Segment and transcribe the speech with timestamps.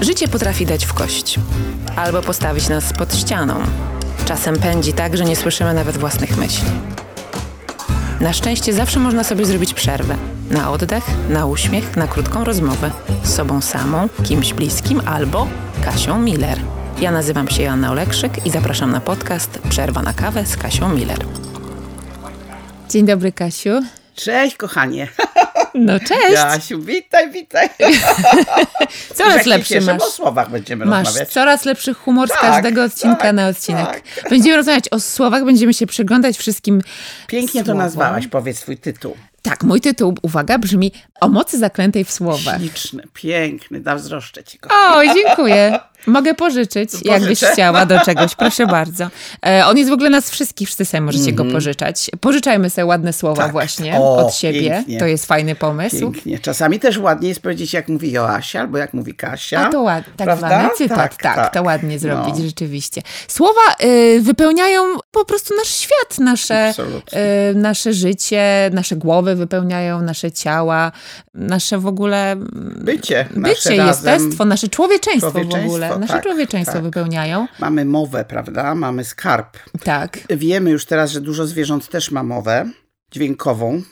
[0.00, 1.38] Życie potrafi dać w kość
[1.96, 3.54] albo postawić nas pod ścianą.
[4.24, 6.68] Czasem pędzi tak, że nie słyszymy nawet własnych myśli.
[8.20, 10.16] Na szczęście zawsze można sobie zrobić przerwę.
[10.50, 12.90] Na oddech, na uśmiech, na krótką rozmowę
[13.22, 15.46] z sobą samą, kimś bliskim albo
[15.84, 16.58] Kasią Miller.
[17.00, 21.18] Ja nazywam się Joanna Olekrzyk i zapraszam na podcast Przerwa na kawę z Kasią Miller.
[22.88, 23.80] Dzień dobry, Kasiu.
[24.14, 25.08] Cześć, kochanie.
[25.74, 26.32] No cześć.
[26.32, 27.68] Jasiu, witaj, witaj.
[29.16, 30.02] coraz lepszy masz.
[30.02, 31.32] o słowach będziemy masz rozmawiać.
[31.32, 33.86] coraz lepszy humor z tak, każdego odcinka tak, na odcinek.
[33.86, 34.30] Tak.
[34.30, 36.82] Będziemy rozmawiać o słowach, będziemy się przyglądać wszystkim
[37.26, 37.76] Pięknie słowom.
[37.76, 39.16] to nazwałaś, powiedz swój tytuł.
[39.42, 42.58] Tak, mój tytuł, uwaga, brzmi O mocy zaklętej w słowach.
[42.58, 44.68] Śliczny, piękny, zazdroszczę ci go.
[44.68, 45.78] O, dziękuję.
[46.06, 47.52] Mogę pożyczyć, jakbyś Pożyczę.
[47.52, 49.08] chciała do czegoś, proszę bardzo.
[49.46, 51.48] E, on jest w ogóle nas wszystkich, wszyscy sobie możecie Mhm.
[51.48, 52.10] go pożyczać.
[52.20, 53.52] Pożyczajmy sobie ładne słowa Tak.
[53.52, 54.60] właśnie O, od siebie.
[54.60, 54.98] pięknie.
[54.98, 56.00] To jest fajny pomysł.
[56.00, 56.38] Pięknie.
[56.38, 59.60] Czasami też ładnie jest powiedzieć, jak mówi Joasia, albo jak mówi Kasia.
[59.66, 60.46] A to ładnie, tak Prawda?
[60.48, 62.44] zwany cytat, tak, to ładnie zrobić, No.
[62.44, 63.02] rzeczywiście.
[63.28, 66.70] Słowa y, wypełniają po prostu nasz świat, nasze,
[67.50, 70.92] y, nasze życie, nasze głowy wypełniają, nasze ciała,
[71.34, 72.36] nasze w ogóle
[72.76, 73.26] Bycie.
[73.36, 74.14] nasze bycie, razem.
[74.14, 75.89] jestestwo, nasze człowieczeństwo, w Człowieczeństwo, ogóle.
[75.98, 76.82] Nasze tak, człowieczeństwo tak.
[76.82, 77.46] wypełniają.
[77.60, 78.74] Mamy mowę, prawda?
[78.74, 79.58] Mamy skarb.
[79.84, 80.18] Tak.
[80.30, 82.70] Wiemy już teraz, że dużo zwierząt też ma mowę
[83.10, 83.82] dźwiękową,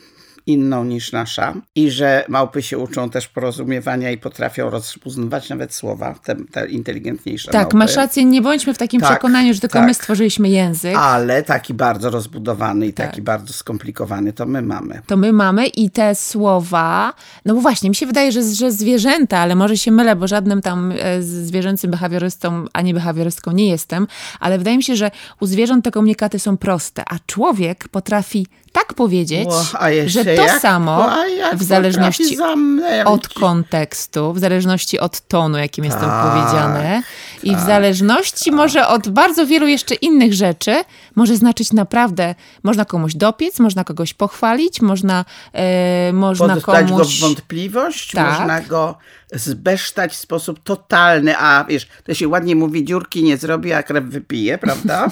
[0.48, 6.14] inną niż nasza, i że małpy się uczą też porozumiewania i potrafią rozpoznawać nawet słowa,
[6.24, 7.76] te, te inteligentniejsze Tak, małpy.
[7.76, 9.86] masz rację, nie bądźmy w takim Tak, przekonaniu, że tylko tak.
[9.86, 10.96] my stworzyliśmy język.
[10.96, 13.06] Ale taki bardzo rozbudowany i Tak.
[13.10, 15.00] taki bardzo skomplikowany to my mamy.
[15.06, 17.12] to my mamy i te słowa,
[17.44, 20.62] no bo właśnie, mi się wydaje, że, że zwierzęta, ale może się mylę, bo żadnym
[20.62, 24.06] tam e, zwierzęcym behawiorystą, ani behawiorystką nie jestem,
[24.40, 25.10] ale wydaje mi się, że
[25.40, 29.48] u zwierząt te komunikaty są proste, a człowiek potrafi tak powiedzieć,
[29.90, 31.10] jeszcze że to samo
[31.52, 32.38] w zależności
[33.04, 37.02] od kontekstu, w zależności od tonu, jakim jest to Tak, powiedziane
[37.42, 40.76] i w zależności może od bardzo wielu jeszcze innych rzeczy,
[41.18, 47.18] może znaczyć naprawdę, można komuś dopiec, można kogoś pochwalić, można, e, można go komuś...
[47.18, 48.38] w wątpliwość, Tak.
[48.38, 48.98] można go
[49.32, 54.04] zbesztać w sposób totalny, a wiesz, to się ładnie mówi, dziurki nie zrobi, a krew
[54.04, 55.06] wypije, prawda?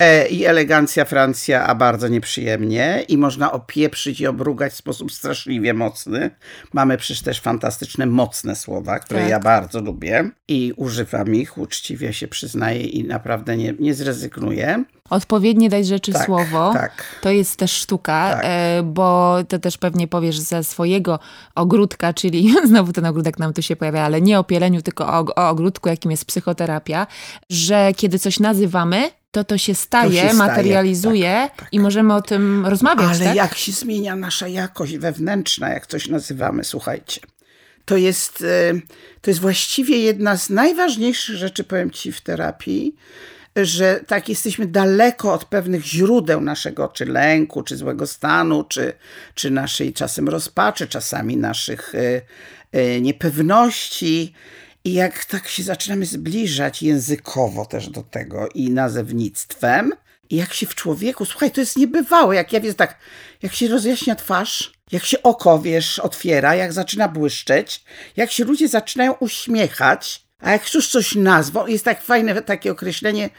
[0.00, 3.04] E, I elegancja Francja, a bardzo nieprzyjemnie.
[3.08, 6.30] I można opieprzyć i obrugać w sposób straszliwie mocny.
[6.72, 9.30] Mamy przecież też fantastyczne, mocne słowa, które Tak.
[9.30, 14.84] ja bardzo lubię i używam ich, uczciwie się przyznaję i naprawdę nie, nie zrezygnuję.
[15.10, 17.18] Odpowiednie dać rzeczy Tak, słowo, tak.
[17.20, 18.40] to jest też sztuka, Tak.
[18.44, 21.18] e, bo to też pewnie powiesz ze swojego
[21.54, 25.24] ogródka, czyli znowu ten ogródek nam tu się pojawia, ale nie o pieleniu, tylko o,
[25.36, 27.06] o ogródku, jakim jest psychoterapia,
[27.50, 32.22] że kiedy coś nazywamy, to to się staje, To się staje, materializuje i możemy o
[32.22, 33.34] tym rozmawiać, Ale tak?
[33.34, 37.20] jak się zmienia nasza jakość wewnętrzna, jak coś nazywamy, słuchajcie.
[37.84, 38.80] To jest, e,
[39.20, 42.94] to jest właściwie jedna z najważniejszych rzeczy, powiem ci, w terapii,
[43.56, 48.92] że tak jesteśmy daleko od pewnych źródeł naszego czy lęku, czy złego stanu, czy,
[49.34, 52.22] czy naszej czasem rozpaczy, czasami naszych e,
[52.72, 54.34] e, niepewności.
[54.84, 59.92] I jak tak się zaczynamy zbliżać językowo też do tego i nazewnictwem,
[60.30, 62.98] i jak się w człowieku, słuchaj, to jest niebywałe, jak ja wiesz tak,
[63.42, 67.84] jak się rozjaśnia twarz, jak się oko, wiesz, otwiera, jak zaczyna błyszczeć,
[68.16, 73.30] jak się ludzie zaczynają uśmiechać, a jak już coś nazwą, jest tak fajne takie określenie,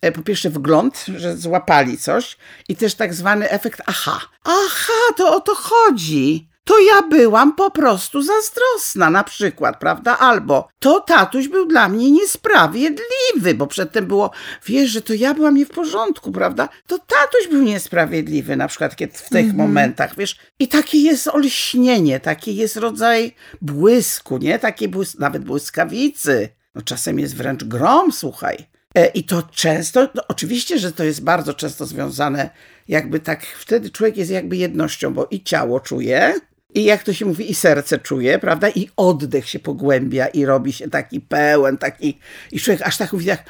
[0.00, 2.36] e, po pierwsze wgląd, że złapali coś
[2.68, 4.20] i też tak zwany efekt aha.
[4.44, 6.49] Aha, to o to chodzi.
[6.64, 10.18] To ja byłam po prostu zazdrosna na przykład, prawda?
[10.18, 14.30] Albo to tatuś był dla mnie niesprawiedliwy, bo przedtem było,
[14.66, 16.68] wiesz, że to ja byłam nie w porządku, prawda?
[16.86, 20.36] To tatuś był niesprawiedliwy na przykład kiedy w tych momentach, wiesz?
[20.58, 24.58] I takie jest olśnienie, taki jest rodzaj błysku, nie?
[24.58, 26.48] Takie błys nawet błyskawicy.
[26.74, 28.56] No czasem jest wręcz grom, słuchaj.
[28.94, 32.50] E, I to często, no oczywiście, że to jest bardzo często związane,
[32.88, 36.34] jakby tak, wtedy człowiek jest jakby jednością, bo i ciało czuje,
[36.74, 38.68] i jak to się mówi, i serce czuje, prawda?
[38.68, 42.18] I oddech się pogłębia i robi się taki pełen, taki,
[42.52, 43.44] i człowiek aż tak mówi, jak,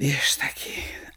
[0.00, 0.70] wiesz, taki,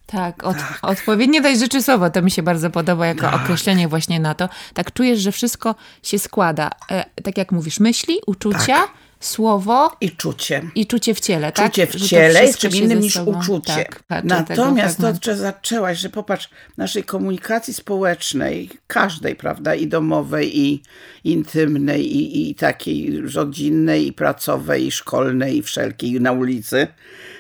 [0.06, 1.80] Tak, od, odpowiednie dać rzeczy
[2.14, 4.50] to mi się bardzo podoba jako określenie właśnie na to.
[4.74, 6.70] Tak czujesz, że wszystko się składa.
[6.92, 8.88] E, tak jak mówisz, myśli, uczucia,
[9.20, 10.62] słowo i czucie.
[10.76, 11.66] i czucie w ciele, tak?
[11.66, 13.74] Czucie w ciele jest czym innym niż uczucie.
[13.76, 20.60] Tak, patrzę Natomiast to, że zaczęłaś, że popatrz, naszej komunikacji społecznej, każdej, prawda, i domowej,
[20.60, 20.84] i
[21.24, 26.88] intymnej, i, i takiej rodzinnej, i pracowej, i szkolnej, i wszelkiej, i na ulicy,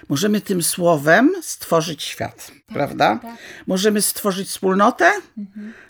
[0.09, 3.19] możemy tym słowem stworzyć świat, prawda?
[3.67, 5.11] Możemy stworzyć wspólnotę,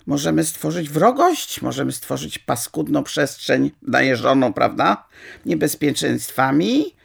[0.06, 5.06] możemy stworzyć wrogość, możemy stworzyć paskudną przestrzeń najeżoną, prawda?
[5.46, 6.95] Niebezpieczeństwami,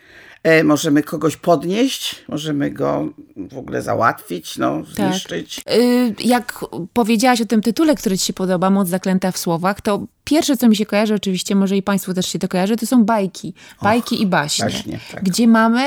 [0.63, 5.11] możemy kogoś podnieść, możemy go w ogóle załatwić, no, Tak.
[5.11, 5.61] zniszczyć.
[5.75, 10.05] Y, Jak powiedziałaś o tym tytule, który ci się podoba, Moc zaklęta w słowach, to
[10.23, 13.03] pierwsze, co mi się kojarzy, oczywiście, może i Państwu też się to kojarzy, to są
[13.05, 13.53] bajki.
[13.81, 14.65] Bajki i baśnie.
[14.65, 15.23] baśnie, tak.
[15.23, 15.83] Gdzie mamy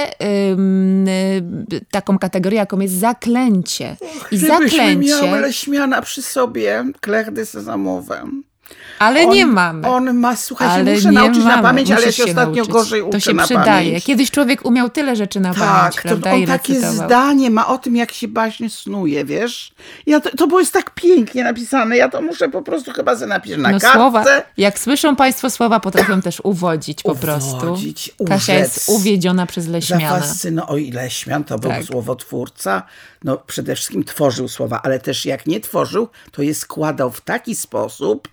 [0.52, 3.96] ym, y, taką kategorię, jaką jest zaklęcie.
[4.32, 8.24] I Gdybyśmy zaklęcie, miały leśmiana przy sobie, klechdy sezamowe.
[8.98, 9.88] Ale nie on, mamy.
[9.88, 11.56] On ma, słuchajcie, ale muszę nie nauczyć mamy.
[11.56, 12.72] na pamięć, ale ja Musisz się ostatnio nauczyć.
[12.72, 13.64] gorzej uczę To się na przydaje.
[13.86, 14.04] pamięć.
[14.04, 16.30] Kiedyś człowiek umiał tyle rzeczy na pamięć, Tak, prawda?
[16.30, 17.06] to on I takie recytował.
[17.06, 19.72] zdanie ma o tym, jak się baśnie snuje, wiesz?
[20.06, 23.26] Ja to, to było jest tak pięknie napisane, ja to muszę po prostu chyba sobie
[23.26, 23.98] napisać na No kartce.
[23.98, 24.24] słowa,
[24.56, 27.56] jak słyszą Państwo słowa, potrafią też uwodzić po prostu.
[27.56, 28.88] Uwodzić, Kasia jest urzec.
[29.00, 30.08] uwiedziona przez leśmiana.
[30.20, 31.84] Zafascyno, o ile Leśmian to był Tak.
[31.84, 32.82] słowotwórca,
[33.24, 37.54] no przede wszystkim tworzył słowa, ale też jak nie tworzył, to je składał w taki
[37.56, 38.28] sposób,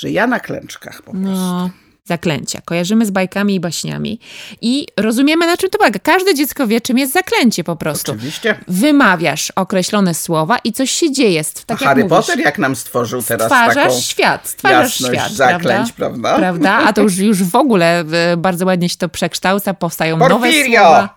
[0.00, 1.30] że ja na klęczkach po prostu.
[1.30, 1.70] No,
[2.10, 2.60] zaklęcia.
[2.64, 4.20] Kojarzymy z bajkami i baśniami.
[4.60, 5.98] I rozumiemy, na czym to polega.
[5.98, 8.12] Każde dziecko wie, czym jest zaklęcie po prostu.
[8.12, 8.56] Oczywiście.
[8.68, 11.42] Wymawiasz określone słowa i coś się dzieje.
[11.66, 12.16] Tak A Harry mówisz.
[12.18, 16.36] Potter jak nam stworzył teraz Stwarzasz taką świat, stwarzasz jasność świat, zaklęć, prawda?
[16.36, 16.72] prawda?
[16.86, 20.80] A to już, już w ogóle e, bardzo ładnie się to przekształca, powstają nowe Porfirio!
[20.80, 21.14] słowa,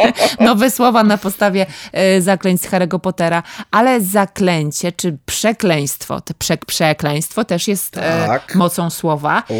[0.48, 6.56] nowe słowa na podstawie e, zaklęć z Harry'ego Pottera, ale zaklęcie czy przekleństwo, to prze,
[6.56, 8.54] przekleństwo też jest e, Tak.
[8.54, 9.42] mocą słowa.
[9.48, 9.54] O.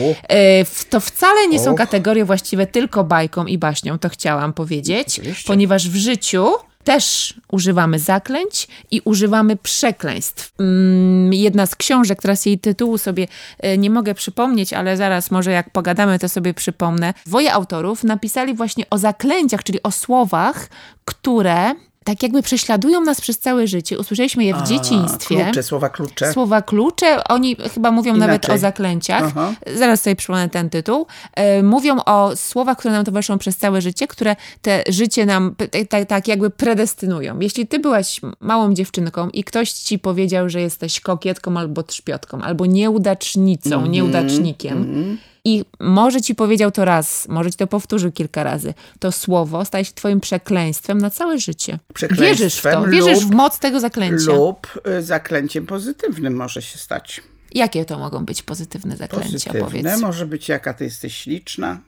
[0.84, 1.78] To wcale nie są Och.
[1.78, 5.46] kategorie właściwe tylko bajką i baśnią, to chciałam powiedzieć, Oczywiście.
[5.46, 6.46] ponieważ w życiu
[6.84, 10.52] też używamy zaklęć i używamy przekleństw.
[10.60, 13.28] Mm, Jedna z książek, teraz jej tytułu sobie
[13.58, 17.14] e, nie mogę przypomnieć, ale zaraz może jak pogadamy, to sobie przypomnę.
[17.26, 20.68] Dwoje autorów napisali właśnie o zaklęciach, czyli o słowach,
[21.04, 21.74] które
[22.06, 23.98] tak jakby prześladują nas przez całe życie.
[23.98, 25.44] Usłyszeliśmy je w A, dzieciństwie.
[25.44, 26.32] Klucze, słowa klucze.
[26.32, 28.54] Słowa klucze, oni chyba mówią nawet Inaczej.
[28.54, 29.22] o zaklęciach.
[29.26, 29.52] Aha.
[29.76, 31.06] Zaraz sobie przypomnę ten tytuł.
[31.34, 35.54] E, mówią o słowach, które nam towarzyszą przez całe życie, które te życie nam
[35.88, 37.40] tak, tak jakby predestynują.
[37.40, 42.66] Jeśli ty byłaś małą dziewczynką i ktoś ci powiedział, że jesteś kokietką albo trzpiotką, albo
[42.66, 48.74] nieudacznicą, Mhm, nieudacznikiem, i może ci powiedział to raz, może ci to powtórzył kilka razy,
[48.98, 51.78] to słowo staje się twoim przekleństwem na całe życie.
[52.10, 54.32] Wierzysz w to, wierzysz lub- w moc tego zaklęcia.
[54.32, 57.22] Lub y, zaklęciem pozytywnym może się stać.
[57.54, 60.00] Jakie to mogą być pozytywne zaklęcia, Pozytywne powiedz?
[60.00, 61.80] może być jaka ty jesteś śliczna,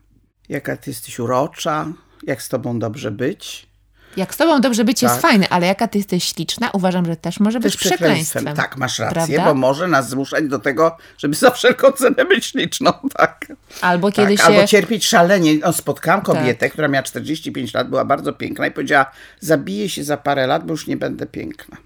[0.49, 3.68] jaka ty jesteś urocza, jak z tobą dobrze być.
[4.17, 5.23] Jak z tobą dobrze być jest Tak.
[5.23, 8.45] fajne, ale jaka ty jesteś śliczna, uważam, że też może być Też przekleństwem.
[8.45, 8.57] przekleństwem.
[8.57, 9.45] Tak, masz rację, Prawda?
[9.45, 12.93] bo może nas zmuszać do tego, żeby za wszelką cenę być śliczną.
[13.17, 13.47] Tak.
[13.81, 14.47] Albo kiedy tak.
[14.47, 14.53] się...
[14.53, 15.55] Albo cierpieć szalenie.
[15.59, 16.73] No, spotkałam kobietę, Tak.
[16.73, 19.11] która miała 45 lat, była bardzo piękna i powiedziała,
[19.41, 21.77] zabiję się za parę lat, bo już nie będę piękna.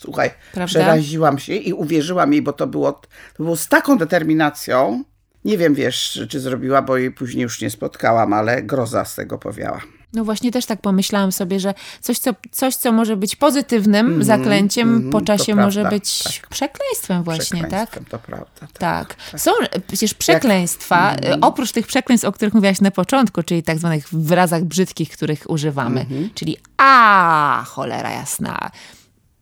[0.00, 0.66] Słuchaj, Prawda?
[0.66, 2.92] przeraziłam się i uwierzyłam jej, bo to było,
[3.36, 5.04] to było z taką determinacją.
[5.44, 9.38] Nie wiem, wiesz, czy zrobiła, bo jej później już nie spotkałam, ale groza z tego
[9.38, 9.80] powiała.
[10.12, 14.88] No właśnie też tak pomyślałam sobie, że coś, co, coś, co może być pozytywnym zaklęciem,
[14.88, 16.48] mhm, po czasie prawda, może być tak.
[16.48, 17.90] przekleństwem właśnie, tak?
[17.90, 18.66] Przekleństwem, To prawda.
[18.78, 19.16] Tak.
[19.36, 23.78] Są e, przecież przekleństwa, e, oprócz tych przekleństw, o których mówiłaś na początku, czyli tak
[23.78, 28.70] zwanych wyrazach brzydkich, których używamy, czyli a cholera jasna.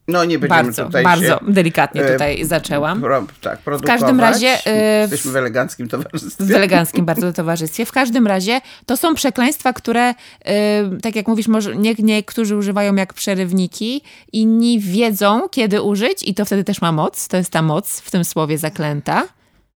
[0.08, 3.00] No nie będziemy Bardzo, tutaj bardzo delikatnie e, tutaj zaczęłam.
[3.00, 4.00] Pro, tak, produkować.
[4.00, 6.44] każdym razie, e, Jesteśmy w eleganckim towarzystwie.
[6.44, 7.86] w eleganckim bardzo towarzystwie.
[7.86, 10.14] W każdym razie to są przekleństwa, które, y,
[11.02, 16.44] tak jak mówisz, może nie, niektórzy używają jak przerywniki, inni wiedzą, kiedy użyć i to
[16.44, 17.28] wtedy też ma moc.
[17.28, 19.26] To jest ta moc w tym słowie zaklęta.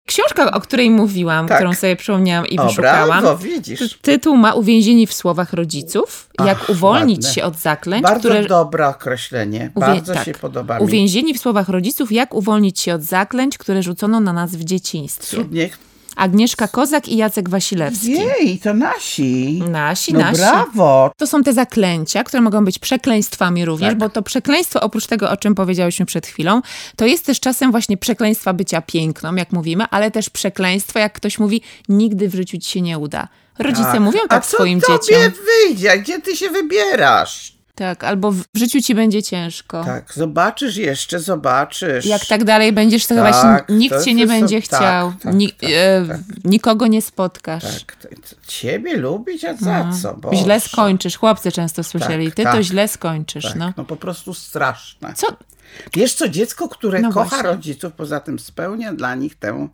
[0.05, 1.57] Książka, o której mówiłam, Tak.
[1.57, 3.21] którą sobie przypomniałam i O, wyszukałam.
[3.21, 3.99] brawo, widzisz.
[4.01, 6.29] Tytuł ma Uwięzieni w słowach rodziców.
[6.45, 7.33] Jak Ach, uwolnić ładne.
[7.33, 8.45] się od zaklęć, Bardzo które...
[8.45, 9.71] dobre określenie.
[9.75, 10.25] Uwię- Bardzo tak.
[10.25, 10.83] się podoba mi.
[10.83, 15.37] Uwięzieni w słowach rodziców, jak uwolnić się od zaklęć, które rzucono na nas w dzieciństwie.
[15.37, 15.69] Cudnie.
[16.15, 18.11] Agnieszka Kozak i Jacek Wasilewski.
[18.11, 19.63] Jej, to nasi.
[19.69, 20.37] Nasi, No nasi.
[20.37, 21.11] brawo.
[21.17, 23.97] To są te zaklęcia, które mogą być przekleństwami również, Tak.
[23.97, 26.61] bo to przekleństwo, oprócz tego, o czym powiedziałyśmy przed chwilą,
[26.95, 31.39] to jest też czasem właśnie przekleństwa bycia piękną, jak mówimy, ale też przekleństwo, jak ktoś
[31.39, 33.27] mówi, nigdy w życiu ci się nie uda.
[33.59, 35.31] Rodzice mówią A tak co swoim tobie dzieciom.
[35.67, 35.91] wyjdzie?
[35.91, 37.53] A Gdzie ty się wybierasz?
[37.81, 39.83] Tak, albo w życiu ci będzie ciężko.
[39.83, 42.05] Tak, zobaczysz jeszcze, zobaczysz.
[42.05, 45.13] Jak tak dalej będziesz, to chyba Tak, się, nikt to cię nie będzie tak, chciał.
[45.23, 46.19] tak, Ni- tak, e, tak.
[46.45, 47.63] Nikogo nie spotkasz.
[47.83, 47.97] Tak,
[48.47, 50.13] ciebie lubić, a za co?
[50.13, 50.37] Boże.
[50.43, 51.17] Źle skończysz.
[51.17, 52.25] Chłopcy często słyszeli.
[52.31, 53.55] Tak, Ty to źle skończysz.
[53.55, 53.73] No.
[53.77, 55.13] no po prostu straszne.
[55.13, 55.27] Co?
[55.93, 57.49] Wiesz co, dziecko, które No kocha właśnie.
[57.49, 59.67] rodziców, poza tym spełnia dla nich tę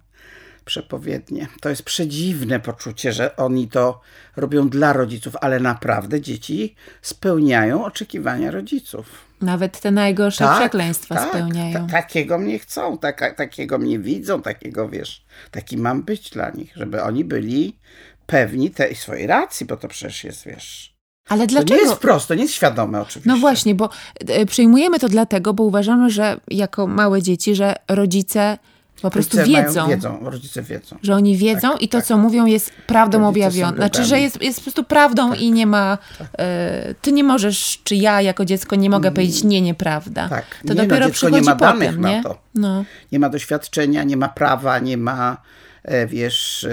[0.67, 1.47] przepowiednię.
[1.61, 4.01] To jest przedziwne poczucie, że oni to
[4.35, 9.25] robią dla rodziców, ale naprawdę dzieci spełniają oczekiwania rodziców.
[9.41, 11.87] Nawet te najgorsze przekleństwa tak, spełniają.
[11.87, 16.71] ta- takiego mnie chcą, taka, takiego mnie widzą, takiego wiesz, taki mam być dla nich,
[16.75, 17.77] żeby oni byli
[18.25, 20.95] pewni tej swojej racji, bo to przecież jest, wiesz,
[21.29, 21.69] Ale dlaczego?
[21.69, 23.29] To nie jest prosto, nie jest świadome oczywiście.
[23.29, 23.89] No właśnie, bo
[24.27, 28.57] e, przyjmujemy to dlatego, bo uważamy, że jako małe dzieci, że rodzice
[29.01, 29.81] po prostu Rodzice wiedzą.
[29.81, 30.97] Mają, wiedzą, rodzice wiedzą.
[31.01, 32.07] Że oni wiedzą Tak, i to, tak.
[32.07, 33.77] co mówią, jest prawdą Rodzice objawione.
[33.77, 35.97] Znaczy, że jest, jest po prostu prawdą i nie ma.
[36.39, 40.29] E, ty nie możesz, czy ja jako dziecko nie mogę powiedzieć, nie, nieprawda.
[40.29, 40.45] Tak.
[40.67, 42.23] To Nie, no, dopiero dziecko nie ma danych potem, na nie?
[42.23, 42.37] to.
[42.55, 42.85] No.
[43.11, 45.37] Nie ma doświadczenia, nie ma prawa, nie ma,
[45.83, 46.69] e, wiesz, e,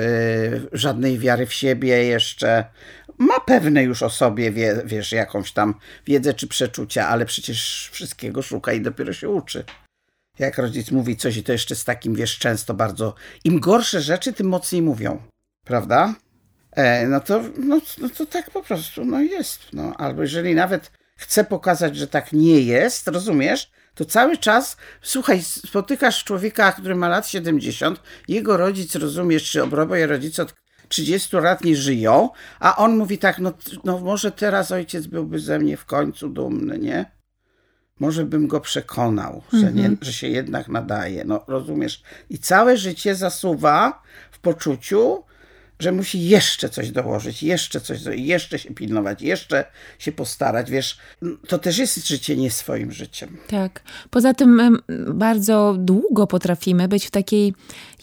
[0.73, 2.65] żadnej wiary w siebie jeszcze.
[3.19, 5.75] Ma pewne już o sobie, wie, wiesz, jakąś tam
[6.07, 9.65] wiedzę czy przeczucia, ale przecież wszystkiego szuka i dopiero się uczy.
[10.39, 13.15] Jak rodzic mówi coś i to jeszcze z takim, wiesz, często bardzo...
[13.45, 15.23] Im gorsze rzeczy, tym mocniej mówią.
[15.65, 16.15] Prawda?
[16.73, 19.61] E, no, to, no, no to tak po prostu no jest.
[19.73, 19.95] No.
[19.97, 26.25] Albo jeżeli nawet chce pokazać, że tak nie jest, rozumiesz, to cały czas, słuchaj, spotykasz
[26.25, 30.55] człowieka, który ma lat 70, jego rodzic, rozumiesz, czy obroboje rodzice od
[30.89, 32.29] 30 lat nie żyją,
[32.61, 33.53] a on mówi tak, no,
[33.85, 37.14] no może teraz ojciec byłby ze mnie w końcu dumny, nie?
[38.01, 41.25] Może bym go przekonał, że, nie, że się jednak nadaje.
[41.25, 42.03] No rozumiesz?
[42.31, 45.23] I całe życie zasuwa w poczuciu,
[45.79, 49.65] że musi jeszcze coś dołożyć, jeszcze coś jeszcze się pilnować, jeszcze
[49.99, 50.71] się postarać.
[50.71, 50.99] Wiesz,
[51.49, 53.37] to też jest życie nie swoim życiem.
[53.49, 53.83] Tak.
[54.11, 57.55] Poza tym bardzo długo potrafimy być w takiej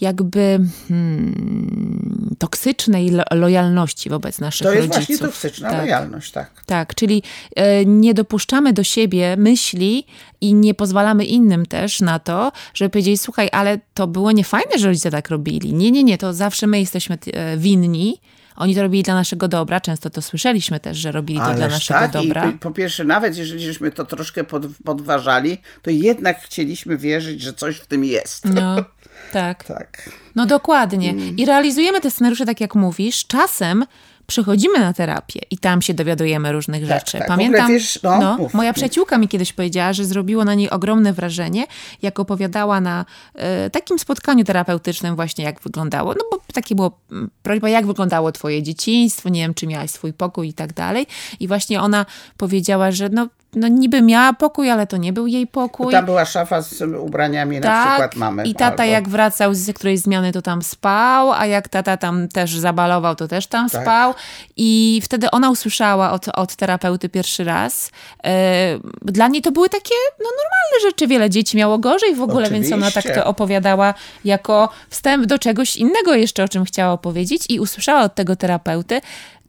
[0.01, 5.05] jakby hmm, toksycznej lo- lojalności wobec naszych To jest rodziców.
[5.07, 5.79] właśnie toksyczna tak.
[5.81, 6.63] lojalność, tak.
[6.65, 7.23] Tak, czyli
[7.55, 10.05] e, nie dopuszczamy do siebie myśli
[10.41, 14.87] i nie pozwalamy innym też na to, żeby powiedzieć, słuchaj, ale to było niefajne, że
[14.87, 15.73] rodzice tak robili.
[15.73, 18.17] Nie, nie, nie, to zawsze my jesteśmy e, winni.
[18.55, 19.81] Oni to robili dla naszego dobra.
[19.81, 22.49] Często to słyszeliśmy też, że robili to dla Ależ naszego tak, dobra.
[22.49, 27.53] I po pierwsze, nawet jeżeli żeśmy to troszkę pod, podważali, to jednak chcieliśmy wierzyć, że
[27.53, 28.45] coś w tym jest.
[28.45, 28.75] No,
[29.33, 29.63] tak.
[29.63, 30.09] Tak.
[30.35, 31.09] No dokładnie.
[31.09, 31.37] Mm.
[31.37, 33.27] I realizujemy te scenariusze tak, jak mówisz.
[33.27, 33.85] Czasem
[34.31, 37.17] przychodzimy na terapię i tam się dowiadujemy różnych rzeczy.
[37.17, 37.27] tak.
[37.27, 38.75] Pamiętam, wiesz, no, mów, moja mów.
[38.75, 41.65] przyjaciółka mi kiedyś powiedziała, że zrobiło na niej ogromne wrażenie,
[42.01, 46.13] jak opowiadała na e, takim spotkaniu terapeutycznym właśnie, jak wyglądało.
[46.13, 50.13] No bo takie było mm, prośba, jak wyglądało twoje dzieciństwo, nie wiem, czy miałaś swój
[50.13, 51.07] pokój i tak dalej.
[51.39, 52.05] I właśnie ona
[52.37, 55.91] powiedziała, że no, no niby miała pokój, ale to nie był jej pokój.
[55.91, 58.43] Tam była szafa z ubraniami na przykład mamy.
[58.43, 61.97] Tak, I tata albo- jak wracał z którejś zmiany, to tam spał, a jak tata
[61.97, 63.81] tam też zabalował, to też tam Tak.
[63.81, 64.13] spał.
[64.57, 67.91] I wtedy ona usłyszała od, od terapeuty pierwszy raz.
[68.23, 71.07] E, Dla niej to były takie no, normalne rzeczy.
[71.07, 73.21] Wiele dzieci miało gorzej w ogóle, więc ona tak Oczywiście.
[73.21, 73.93] to opowiadała
[74.25, 77.45] jako wstęp do czegoś innego jeszcze, o czym chciała opowiedzieć.
[77.49, 79.01] I usłyszała od tego terapeuty,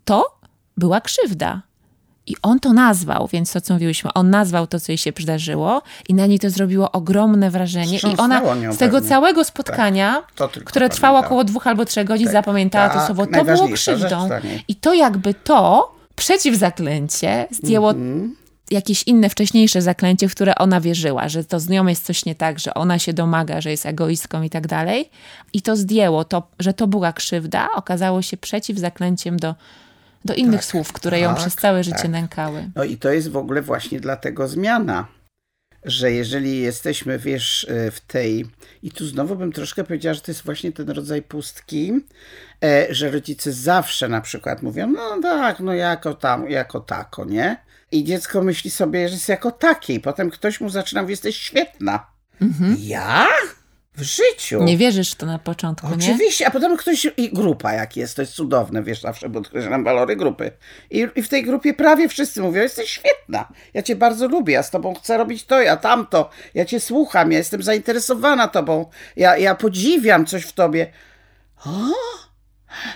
[0.05, 0.25] to
[0.77, 1.63] była krzywda.
[2.27, 5.83] I on to nazwał, więc to, co mówiłyśmy, on nazwał to, co jej się przydarzyło
[6.09, 7.99] i na niej to zrobiło ogromne wrażenie.
[7.99, 9.09] I ona z tego pewnie.
[9.09, 13.27] całego spotkania, to tylko które trwało około dwóch albo trzech godzin, zapamiętała to tak, słowo.
[13.27, 14.29] To było krzywdą.
[14.69, 18.37] I to jakby to przeciwzaklęcie zdjęło Mhm.
[18.71, 22.35] jakieś inne wcześniejsze zaklęcie, w które ona wierzyła, że to z nią jest coś nie
[22.35, 25.11] tak, że ona się domaga, że jest egoistką i tak dalej.
[25.53, 29.55] I to zdjęło, to, że to była krzywda, okazało się przeciwzaklęciem do,
[30.25, 32.11] do innych słów, które ją tak, przez całe życie tak.
[32.11, 32.71] nękały.
[32.75, 35.07] No i to jest w ogóle właśnie dlatego zmiana,
[35.85, 38.47] że jeżeli jesteśmy, wiesz, e, w tej...
[38.83, 41.93] I tu znowu bym troszkę powiedziała, że to jest właśnie ten rodzaj pustki,
[42.65, 47.57] e, że rodzice zawsze na przykład mówią, no tak, no jako tam, jako tako, nie?
[47.93, 51.37] I dziecko myśli sobie, że jest jako takie i potem ktoś mu zaczyna mówić, jesteś
[51.37, 52.07] świetna.
[52.79, 53.27] Ja?
[53.95, 54.63] W życiu?
[54.63, 55.95] Nie wierzysz to na początku, nie?
[55.95, 60.17] Oczywiście, a potem ktoś, i grupa jak jest, to jest cudowne, wiesz, zawsze podkreślam walory
[60.17, 60.51] grupy.
[60.91, 64.63] I, I w tej grupie prawie wszyscy mówią, jesteś świetna, ja cię bardzo lubię, ja
[64.63, 69.37] z tobą chcę robić to, ja tamto, ja cię słucham, ja jestem zainteresowana tobą, ja,
[69.37, 70.93] ja podziwiam coś w tobie.
[71.67, 71.71] O!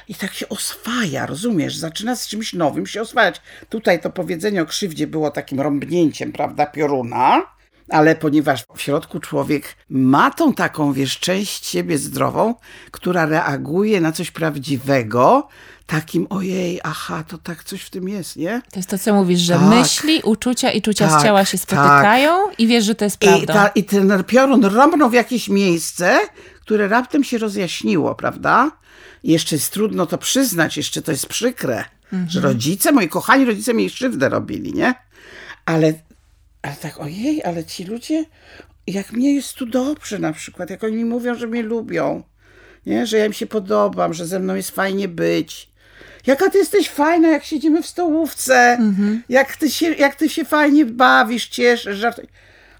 [0.08, 1.76] I tak się oswaja, rozumiesz?
[1.76, 3.40] Zaczyna z czymś nowym się oswajać.
[3.68, 7.55] Tutaj to powiedzenie o krzywdzie było takim rąbnięciem, prawda, pioruna,
[7.88, 12.54] ale ponieważ w środku człowiek ma tą taką, wiesz, część siebie zdrową,
[12.90, 15.48] która reaguje na coś prawdziwego,
[15.86, 18.62] takim ojej, aha, to tak coś w tym jest, nie?
[18.72, 19.62] To jest to, co mówisz, że Tak.
[19.62, 21.62] myśli, uczucia i czucia z Tak, ciała się tak.
[21.62, 23.52] spotykają i wiesz, że to jest I, prawdą.
[23.52, 26.18] ta, I ten piorun rąbnął w jakieś miejsce,
[26.60, 28.70] które raptem się rozjaśniło, prawda?
[29.22, 31.84] I jeszcze jest trudno to przyznać, jeszcze to jest przykre,
[32.28, 34.94] że rodzice, moi kochani rodzice mi krzywdę robili, nie?
[35.66, 35.92] Ale,
[36.66, 38.24] ale tak, ojej, ale ci ludzie,
[38.86, 42.22] jak mnie jest tu dobrze na przykład, jak oni mi mówią, że mnie lubią,
[42.86, 43.06] nie?
[43.06, 45.68] Że ja im się podobam, że ze mną jest fajnie być.
[46.26, 48.78] Jaka ty jesteś fajna, jak siedzimy w stołówce,
[49.28, 52.30] jak, ty się, jak ty się fajnie bawisz, cieszysz, żartujesz.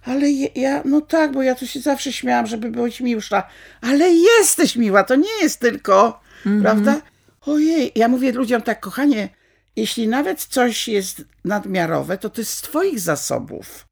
[0.05, 3.49] Ale je, ja, no tak, bo ja tu się zawsze śmiałam, żeby być miłsza.
[3.81, 6.21] Ale jesteś miła, to nie jest tylko,
[6.63, 7.01] prawda?
[7.47, 9.29] Ojej, ja mówię ludziom tak, kochanie,
[9.77, 13.87] jeśli nawet coś jest nadmiarowe, to to jest z twoich zasobów.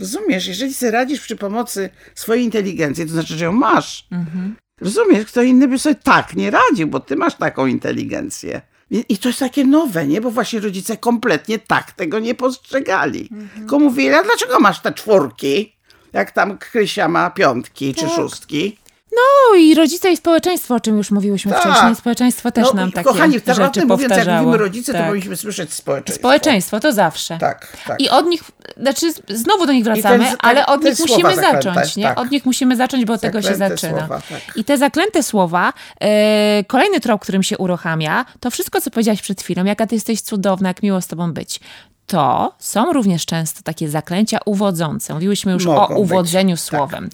[0.00, 0.46] Rozumiesz?
[0.46, 4.06] Jeżeli sobie radzisz przy pomocy swojej inteligencji, to znaczy, że ją masz.
[4.12, 4.56] Mhm.
[4.80, 5.26] Rozumiesz?
[5.26, 8.60] Kto inny by sobie tak nie radził, bo ty masz taką inteligencję.
[8.90, 10.20] I to jest takie nowe, nie?
[10.20, 13.28] Bo właśnie rodzice kompletnie tak tego nie postrzegali.
[13.54, 15.76] Tylko mówili, a dlaczego masz te czwórki?
[16.12, 18.78] Jak tam Krysia ma piątki czy szóstki.
[19.12, 21.60] No i rodzice i społeczeństwo, o czym już mówiłyśmy Tak.
[21.62, 21.94] wcześniej.
[21.96, 24.38] Społeczeństwo też No, nam takie kochani, rzeczy mówiąc, jak powtarzało.
[24.42, 25.06] mówimy rodzice, to Tak.
[25.06, 26.18] powinniśmy słyszeć społeczeństwo.
[26.20, 27.38] Społeczeństwo, to zawsze.
[27.38, 28.00] Tak, tak.
[28.00, 28.42] I od nich,
[28.76, 32.04] znaczy znowu do nich wracamy, ten- ale od nich musimy zaklęte, zacząć, nie?
[32.04, 32.18] tak.
[32.20, 33.98] Od nich musimy zacząć, bo od tego się Zaklęte zaczyna.
[33.98, 34.56] słowa, tak.
[34.56, 39.42] I te zaklęte słowa, e, kolejny trop, którym się uruchamia, to wszystko, co powiedziałaś przed
[39.42, 41.60] chwilą, jaka ty jesteś cudowna, jak miło z tobą być.
[42.08, 45.14] To są również często takie zaklęcia uwodzące.
[45.14, 46.64] Mówiłyśmy już Mogą o być, uwodzeniu tak.
[46.64, 47.08] słowem.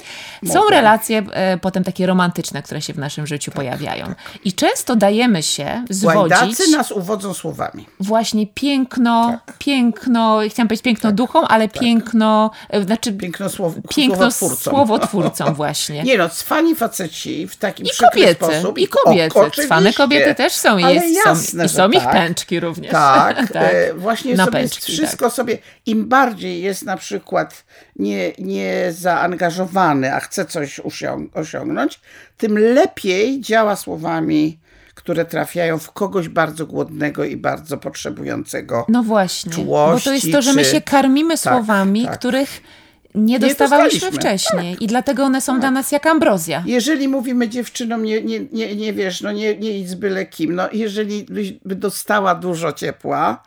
[0.46, 0.70] Są Mogą.
[0.70, 4.14] relacje e, potem takie romantyczne, które się w naszym życiu pojawiają.
[4.44, 7.86] I często dajemy się zwodzić Łajdacy nas uwodzą słowami.
[8.00, 9.58] właśnie piękno, Tak.
[9.58, 14.70] piękno, chciałam powiedzieć piękno duchom, ale piękno, e, znaczy Piękno słow, piękno słowotwórcą.
[14.70, 16.02] słowotwórcą właśnie.
[16.02, 18.78] Nie no, cwani faceci w takim I kobiety, sposób.
[18.78, 19.40] i kobiety.
[19.40, 22.12] O, Cwane kobiety też są, jest, jasne, są, i są ich tak.
[22.12, 22.92] pęczki również.
[22.92, 23.62] Tak, Tak.
[23.74, 27.64] E, właśnie Na sobie pęczki, wszystko sobie, im bardziej jest na przykład
[27.96, 32.00] nie, nie zaangażowany, a chce coś osiąg- osiągnąć,
[32.36, 34.58] tym lepiej działa słowami,
[34.94, 38.86] które trafiają w kogoś bardzo głodnego i bardzo potrzebującego.
[38.88, 42.18] No właśnie, bo to czułości, jest to, że my się karmimy słowami, tak.
[42.18, 42.60] których
[43.14, 44.22] nie dostawałyśmy dostaliśmy.
[44.22, 44.40] Tak.
[44.40, 46.62] wcześniej i dlatego one są dla nas jak ambrozja.
[46.66, 50.54] Jeżeli mówimy dziewczynom, nie, nie, nie, nie wiesz, no nie, nie idź z byle kim,
[50.54, 53.42] no jeżeli byś by dostała dużo ciepła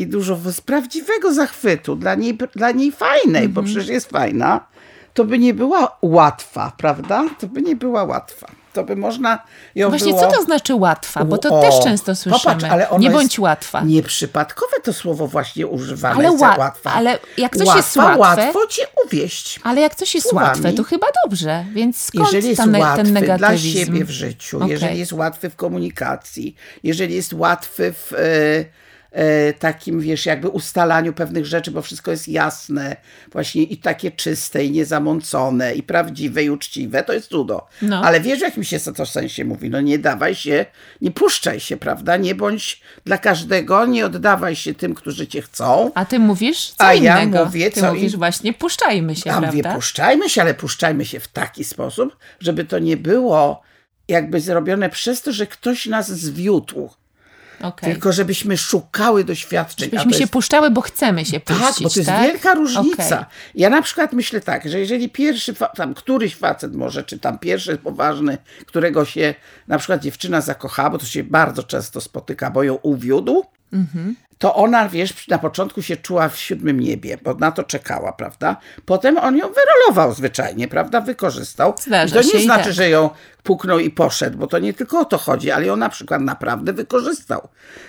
[0.00, 4.66] i dużo z prawdziwego zachwytu, dla niej, dla niej fajnej, bo przecież jest fajna,
[5.14, 7.24] to by nie była łatwa, prawda?
[7.40, 8.46] To by nie była łatwa.
[8.72, 9.38] To by można
[9.74, 10.20] ją Właśnie było...
[10.30, 11.24] co to znaczy łatwa?
[11.24, 12.40] Bo to O, też często słyszymy.
[12.54, 13.80] Popatrz, ale nie bądź łatwa.
[13.80, 16.92] Nieprzypadkowe to słowo właśnie używane Ale ła- łatwa.
[16.92, 19.60] ale jak coś łatwa, jest łatwe- łatwo cię uwieść.
[19.62, 20.48] Ale jak coś jest Słowami.
[20.48, 23.78] łatwe, to chyba dobrze, więc skąd Jeżeli jest łatwy ten dla negatywizm?
[23.78, 24.70] siebie w życiu, Okej.
[24.70, 28.80] jeżeli jest łatwy w komunikacji, jeżeli jest łatwy w e,
[29.58, 32.96] takim, wiesz, jakby ustalaniu pewnych rzeczy, bo wszystko jest jasne,
[33.32, 37.66] właśnie i takie czyste, i niezamącone, i prawdziwe, i uczciwe, to jest cudo.
[37.82, 38.02] No.
[38.04, 39.70] Ale wiesz, w jakim się to sensie mówi?
[39.70, 40.66] No nie dawaj się,
[41.00, 42.16] nie puszczaj się, prawda?
[42.16, 45.90] Nie bądź dla każdego, nie oddawaj się tym, którzy cię chcą.
[45.94, 47.44] A ty mówisz co A ja innego.
[47.44, 49.74] mówię ty co mówisz in- właśnie puszczajmy się, A mówię, prawda?
[49.74, 53.62] puszczajmy się, ale puszczajmy się w taki sposób, żeby to nie było
[54.08, 56.90] jakby zrobione przez to, że ktoś nas zwiódł.
[57.62, 57.92] Okej.
[57.92, 59.84] Tylko żebyśmy szukały doświadczeń.
[59.90, 60.32] Żebyśmy to się jest...
[60.32, 62.22] puszczały, bo chcemy się puścić, Tak, bo to jest tak?
[62.22, 63.16] wielka różnica.
[63.16, 63.24] Okej.
[63.54, 67.38] Ja na przykład myślę tak, że jeżeli pierwszy, fa- tam któryś facet może, czy tam
[67.38, 69.34] pierwszy poważny, którego się
[69.68, 74.16] na przykład dziewczyna zakochała, bo to się bardzo często spotyka, bo ją uwiódł, Mhm.
[74.38, 78.56] to ona, wiesz, na początku się czuła w siódmym niebie, bo na to czekała, prawda?
[78.84, 81.00] Potem on ją wyrolował zwyczajnie, prawda?
[81.00, 81.74] Wykorzystał.
[81.80, 82.72] Zdarza I to nie znaczy, tak.
[82.72, 83.10] że ją
[83.42, 86.72] puknął i poszedł, bo to nie tylko o to chodzi, ale ją na przykład naprawdę
[86.72, 87.48] wykorzystał.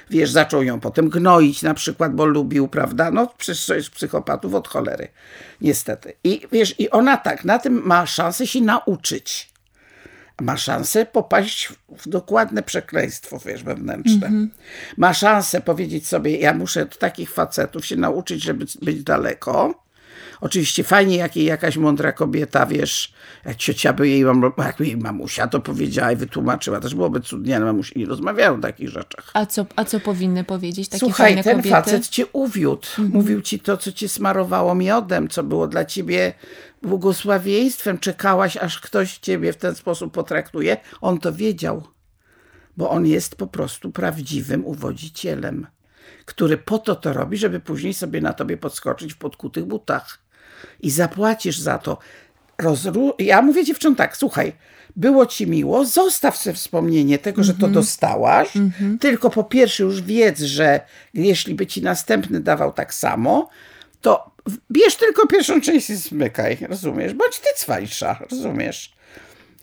[0.10, 3.12] Wiesz, zaczął ją potem gnoić na przykład, bo lubił, prawda?
[3.12, 5.08] No przecież to jest psychopatów od cholery,
[5.62, 6.14] niestety.
[6.24, 9.52] I wiesz, i ona tak, na tym ma szansę się nauczyć
[10.42, 14.32] ma szansę popaść w- dokładne przekleństwo, wiesz, wewnętrzne.
[14.98, 19.84] Ma szansę powiedzieć sobie, ja muszę od takich facetów się nauczyć, żeby być daleko.
[20.42, 23.14] Oczywiście fajnie, jak jej jakaś mądra kobieta, wiesz,
[23.46, 27.56] jak ciocia by jej, mam, jak jej mamusia to powiedziała i wytłumaczyła, też byłoby cudnie,
[27.56, 29.32] ale mamusi nie rozmawiają o takich rzeczach.
[29.34, 31.68] A co, a co powinny powiedzieć takie Słuchaj, ten kobiety?
[31.68, 31.84] Mhm.
[31.84, 32.88] facet cię uwiódł.
[32.98, 36.34] Mówił ci to, co cię smarowało miodem, co było dla ciebie
[36.82, 37.98] błogosławieństwem.
[37.98, 40.78] Czekałaś, aż ktoś ciebie w ten sposób potraktuje.
[41.02, 41.84] On to wiedział,
[42.78, 45.68] bo on jest po prostu prawdziwym uwodzicielem,
[46.26, 50.31] który po to to robi, żeby później sobie na tobie podskoczyć w podkutych butach.
[50.80, 51.98] I zapłacisz za to.
[52.58, 53.14] Rozru...
[53.20, 54.54] Ja mówię dziewczom tak, słuchaj,
[54.96, 58.50] było ci miło, zostaw sobie wspomnienie tego, że to dostałaś,
[59.00, 60.80] tylko po pierwsze już wiedz, że
[61.14, 63.50] jeśli by ci następny dawał tak samo,
[64.02, 64.32] to
[64.72, 67.14] bierz tylko pierwszą część i zmykaj, rozumiesz?
[67.14, 68.94] Bądź ty cwańsza, rozumiesz?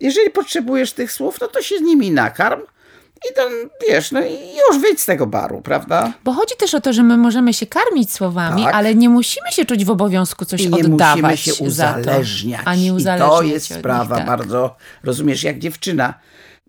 [0.00, 2.60] Jeżeli potrzebujesz tych słów, no to się z nimi nakarm
[3.30, 3.42] i to,
[3.88, 4.32] wiesz, no i
[4.70, 6.12] już wyjdź z tego baru, prawda?
[6.24, 8.74] Bo chodzi też o to, że my możemy się karmić słowami, Tak.
[8.74, 12.00] ale nie musimy się czuć w obowiązku coś I nie oddawać musimy się za to.
[12.00, 12.60] uzależniać.
[12.64, 14.26] A nie I uzależniać to jest od nich, sprawa tak.
[14.26, 16.14] bardzo, rozumiesz, jak dziewczyna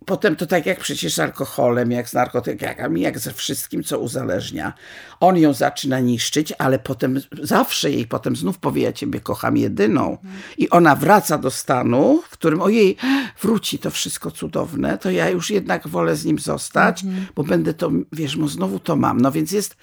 [0.09, 4.73] potem to tak jak przecież z alkoholem, jak z narkotykami, jak ze wszystkim, co uzależnia.
[5.19, 10.17] On ją zaczyna niszczyć, ale potem zawsze jej potem znów powie, ja ciebie kocham jedyną.
[10.57, 12.97] I ona wraca do stanu, w którym ojej,
[13.41, 17.03] wróci to wszystko cudowne, to ja już jednak wolę z nim zostać,
[17.35, 19.21] bo będę to, wiesz, bo znowu to mam.
[19.21, 19.77] No więc jest,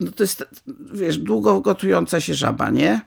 [0.00, 0.44] no to jest,
[0.92, 3.00] wiesz, długo gotująca się żaba, nie?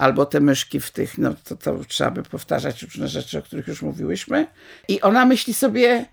[0.00, 3.68] Albo te myszki w tych, no to, to trzeba by powtarzać różne rzeczy, o których
[3.68, 4.46] już mówiłyśmy.
[4.88, 6.06] I ona myśli sobie,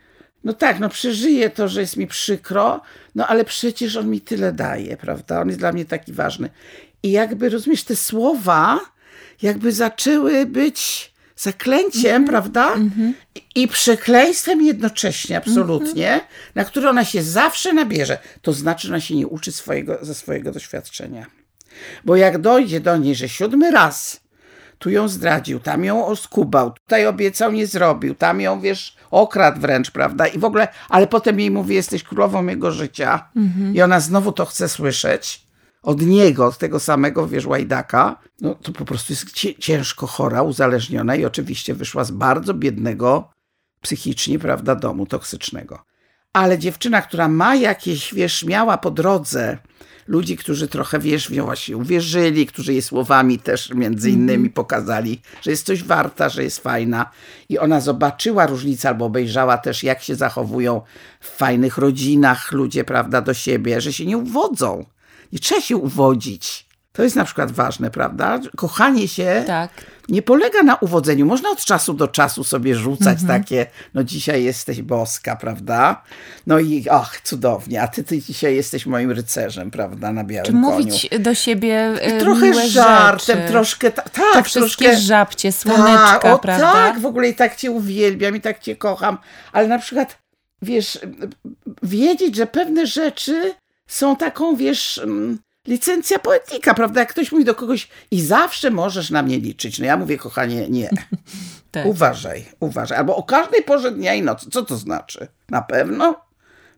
[0.43, 2.81] no tak, no przeżyję to, że jest mi przykro,
[3.15, 5.41] no ale przecież on mi tyle daje, prawda?
[5.41, 6.49] On jest dla mnie taki ważny.
[7.03, 8.79] I jakby, rozumiesz, te słowa
[9.41, 12.29] jakby zaczęły być zaklęciem, mm -hmm.
[12.29, 12.73] prawda?
[12.73, 13.11] Mm -hmm.
[13.35, 16.55] I, I przekleństwem jednocześnie, absolutnie, mm -hmm.
[16.55, 18.17] na które ona się zawsze nabierze.
[18.41, 21.36] To znaczy, ona się nie uczy swojego, ze swojego doświadczenia.
[22.05, 24.27] Bo jak dojdzie do niej, że siódmy raz
[24.79, 29.91] tu ją zdradził, tam ją oskubał, tutaj obiecał, nie zrobił, tam ją, wiesz, okradł wręcz,
[29.91, 30.27] prawda?
[30.27, 33.75] I w ogóle, ale potem jej mówi, jesteś królową jego życia mhm.
[33.75, 35.47] i ona znowu to chce słyszeć
[35.83, 39.25] od niego, od tego samego, wiesz, łajdaka, no to po prostu jest
[39.59, 43.29] ciężko chora, uzależniona i oczywiście wyszła z bardzo biednego
[43.81, 45.83] psychicznie, prawda, domu toksycznego.
[46.33, 49.57] Ale dziewczyna, która ma jakieś, wiesz, miała po drodze
[50.07, 54.53] ludzi, którzy trochę, wiesz, właśnie uwierzyli, którzy jej słowami też między innymi mm -hmm.
[54.53, 57.09] pokazali, że jest coś warta, że jest fajna.
[57.49, 60.81] I ona zobaczyła różnicę albo obejrzała też, jak się zachowują
[61.19, 64.85] w fajnych rodzinach ludzie, prawda, do siebie, że się nie uwodzą.
[65.33, 66.66] Nie trzeba się uwodzić.
[66.97, 68.39] To jest na przykład ważne, prawda?
[68.55, 69.71] Kochanie się tak.
[70.09, 71.25] nie polega na uwodzeniu.
[71.25, 73.27] Można od czasu do czasu sobie rzucać -hmm.
[73.27, 76.03] takie, no dzisiaj jesteś boska, prawda?
[76.47, 80.51] No i och, cudownie, a ty, ty dzisiaj jesteś moim rycerzem, prawda, na białym Czy
[80.51, 80.63] koniu.
[80.63, 83.51] mówić do siebie I Trochę żartem, rzeczy.
[83.51, 86.73] troszkę, ta, tak, wszystkie troszkę, żabcie, słoneczka, tak, o, prawda?
[86.73, 89.17] Tak, w ogóle i tak cię uwielbiam i tak cię kocham,
[89.51, 90.17] ale na przykład,
[90.61, 90.99] wiesz,
[91.83, 93.53] wiedzieć, że pewne rzeczy
[93.87, 96.99] są taką, wiesz mm, licencja poetyka, prawda?
[96.99, 99.79] Jak ktoś mówi do kogoś i zawsze możesz na mnie liczyć.
[99.79, 100.89] No ja mówię, kochanie, nie.
[101.71, 101.85] tak.
[101.85, 102.97] Uważaj, uważaj.
[102.97, 104.49] Albo o każdej porze dnia i nocy.
[104.51, 105.27] Co to znaczy?
[105.49, 106.21] Na pewno?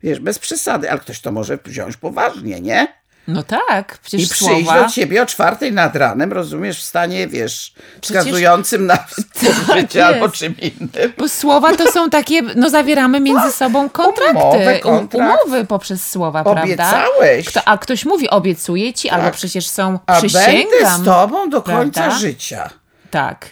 [0.03, 2.99] Wiesz, bez przesady, ale ktoś to może wziąć poważnie, nie?
[3.33, 4.83] No tak, przecież I przyjść słowa...
[4.83, 8.17] do ciebie o czwartej nad ranem, rozumiesz, w stanie, wiesz, przecież...
[8.23, 8.97] wskazującym na
[9.41, 11.13] tak życie albo czym innym.
[11.17, 15.43] Bo słowa to są takie, no zawieramy między sobą kontrakty, Umowy, kontrakt.
[15.45, 17.45] umowy poprzez słowa, Obiecałeś.
[17.45, 17.61] prawda?
[17.61, 19.19] Kto, a ktoś mówi, obiecuję ci, tak.
[19.19, 20.53] albo przecież są, a przysięgam.
[20.81, 22.19] będę z tobą do końca prawda?
[22.19, 22.69] życia.
[23.11, 23.45] Tak.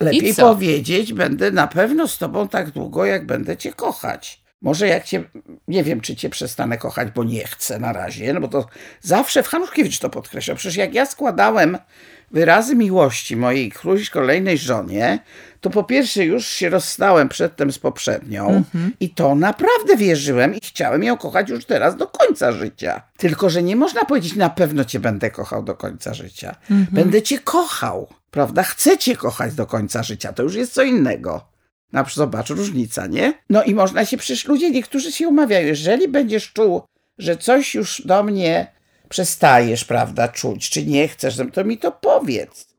[0.00, 4.41] Lepiej powiedzieć, będę na pewno z tobą tak długo, jak będę cię kochać.
[4.62, 5.24] Może jak cię,
[5.68, 8.66] nie wiem, czy cię przestanę kochać, bo nie chcę na razie, no bo to
[9.00, 10.56] zawsze w Hanuszkiewicz to podkreślał.
[10.56, 11.78] Przecież jak ja składałem
[12.30, 15.18] wyrazy miłości mojej którejś kolejnej żonie,
[15.60, 18.90] to po pierwsze już się rozstałem przedtem z poprzednią -hmm.
[19.00, 23.02] i to naprawdę wierzyłem i chciałem ją kochać już teraz do końca życia.
[23.16, 26.54] Tylko, że nie można powiedzieć, na pewno cię będę kochał do końca życia.
[26.70, 26.84] -hmm.
[26.92, 28.62] Będę cię kochał, prawda?
[28.62, 31.51] Chcę cię kochać do końca życia, to już jest co innego.
[31.92, 33.34] No zobacz, różnica, nie?
[33.50, 36.82] No i można się, przecież ludzie, niektórzy się umawiają, jeżeli będziesz czuł,
[37.18, 38.72] że coś już do mnie
[39.08, 42.71] przestajesz, prawda, czuć, czy nie chcesz, to mi to powiedz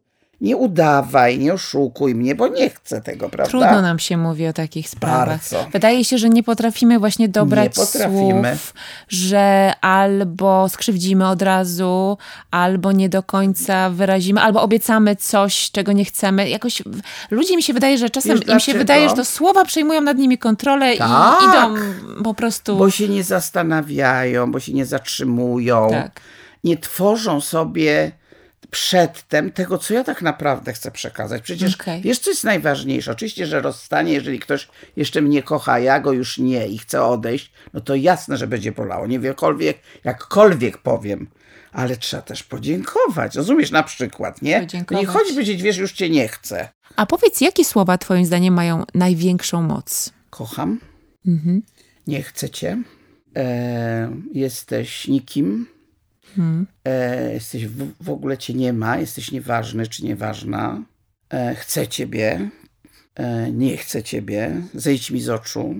[0.44, 3.50] nie udawaj, nie oszukuj mnie, bo nie chcę tego, prawda?
[3.50, 5.28] Trudno nam się mówi o takich sprawach.
[5.28, 5.66] Bardzo.
[5.72, 8.56] Wydaje się, że nie potrafimy właśnie dobrać nie potrafimy.
[8.56, 8.74] słów,
[9.08, 12.18] że albo skrzywdzimy od razu,
[12.52, 16.50] albo nie do końca wyrazimy, albo obiecamy coś, czego nie chcemy.
[16.50, 16.84] Jakoś
[17.32, 20.18] ludzie mi się wydaje, że czasem Wiesz, im się wydaje, że to słowa przejmują nad
[20.18, 21.76] nimi kontrolę tak, i idą
[22.24, 22.78] po prostu...
[22.78, 25.88] Bo się nie zastanawiają, bo się nie zatrzymują.
[25.90, 26.22] Tak.
[26.64, 28.12] Nie tworzą sobie
[28.74, 31.42] przedtem tego, co ja tak naprawdę chcę przekazać.
[31.42, 32.02] Przecież okay.
[32.02, 33.12] wiesz, co jest najważniejsze?
[33.12, 37.04] Oczywiście, że rozstanie, jeżeli ktoś jeszcze mnie kocha, a ja go już nie i chcę
[37.04, 39.08] odejść, no to jasne, że będzie bolało.
[39.08, 41.28] Nie wiekolwiek, jakkolwiek powiem.
[41.72, 43.36] Ale trzeba też podziękować.
[43.36, 44.68] Rozumiesz na przykład, nie?
[44.92, 46.70] Nie chodzi powiedzieć, wiesz, już cię nie chcę.
[46.96, 50.14] A powiedz, jakie słowa twoim zdaniem mają największą moc?
[50.30, 50.80] Kocham.
[51.28, 51.62] Mhm.
[52.08, 52.84] Nie chcę cię.
[53.36, 55.73] E, jesteś nikim
[56.86, 60.84] E, jesteś w, w, ogóle cię nie ma, jesteś nieważny czy nieważna.
[61.30, 62.50] E, chcę ciebie,
[63.16, 65.76] e, nie chcę ciebie, zejdź mi z oczu,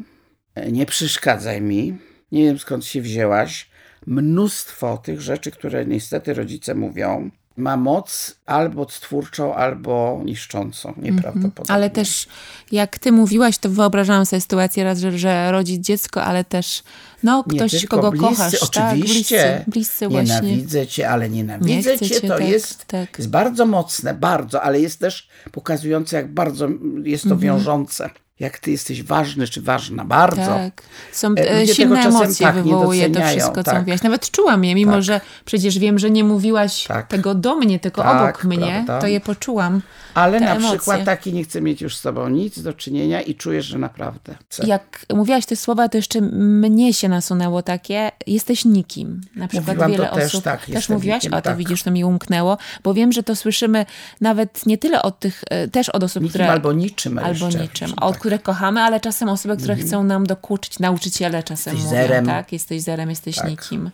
[0.56, 1.98] e, nie przeszkadzaj mi.
[2.32, 3.70] Nie wiem skąd się wzięłaś.
[4.08, 11.06] Mnóstwo tych rzeczy, które niestety rodzice mówią, ma moc albo stwórczą, albo niszczącą, mhm.
[11.06, 11.76] nieprawdopodobnie.
[11.76, 12.28] Ale też,
[12.72, 16.84] jak ty mówiłaś, to wyobrażałam sobie sytuację raz, że, że rodzić dziecko, ale też
[17.24, 18.54] no, ktoś, kogo bliscy, kochasz.
[18.64, 19.64] Oczywiście.
[19.66, 23.18] Tak, bliscy, bliscy nienawidzę cię, ale nienawidzę Nie cię, to tak, jest, tak.
[23.18, 26.68] jest bardzo mocne, bardzo, ale jest też pokazujące, jak bardzo
[27.04, 27.40] jest to mhm.
[27.42, 28.10] wiążące.
[28.40, 30.46] Jak ty jesteś ważny czy ważna, bardzo.
[30.46, 30.82] Tak.
[31.12, 33.80] Są E, e, silne emocje tak wywołuje to wszystko, co tak.
[33.80, 34.02] mówiłaś.
[34.04, 35.04] Nawet czułam je, mimo Tak.
[35.04, 37.08] że przecież wiem, że nie mówiłaś Tak.
[37.08, 39.00] tego do mnie, tylko Tak, obok mnie, prawda.
[39.00, 39.82] to je poczułam.
[40.14, 40.78] Ale na emocje.
[40.78, 44.36] przykład taki nie chce mieć już z tobą nic do czynienia i czujesz, że naprawdę
[44.50, 44.68] chce.
[44.68, 49.22] Jak mówiłaś te słowa, to jeszcze mnie się nasunęło takie, jesteś nikim.
[49.36, 50.44] Na przykład Mówiłam wiele też, osób.
[50.44, 51.24] tak, też mówiłaś?
[51.24, 51.58] nikim, o, to tak.
[51.58, 53.86] widzisz, to mi umknęło, bo wiem, że to słyszymy
[54.22, 56.52] nawet nie tyle od tych, e, też od osób, Nikim które...
[56.52, 57.18] albo niczym.
[57.20, 57.62] Albo jeszcze.
[57.62, 57.90] niczym.
[57.90, 58.04] Tak.
[58.06, 62.26] Od których kochamy, ale czasem osoby, które chcą nam dokuczyć, nauczyciele czasem Jesteś mówią, zerem.
[62.26, 62.52] tak?
[62.54, 63.50] Jesteś zerem, jesteś Tak.
[63.50, 63.90] nikim.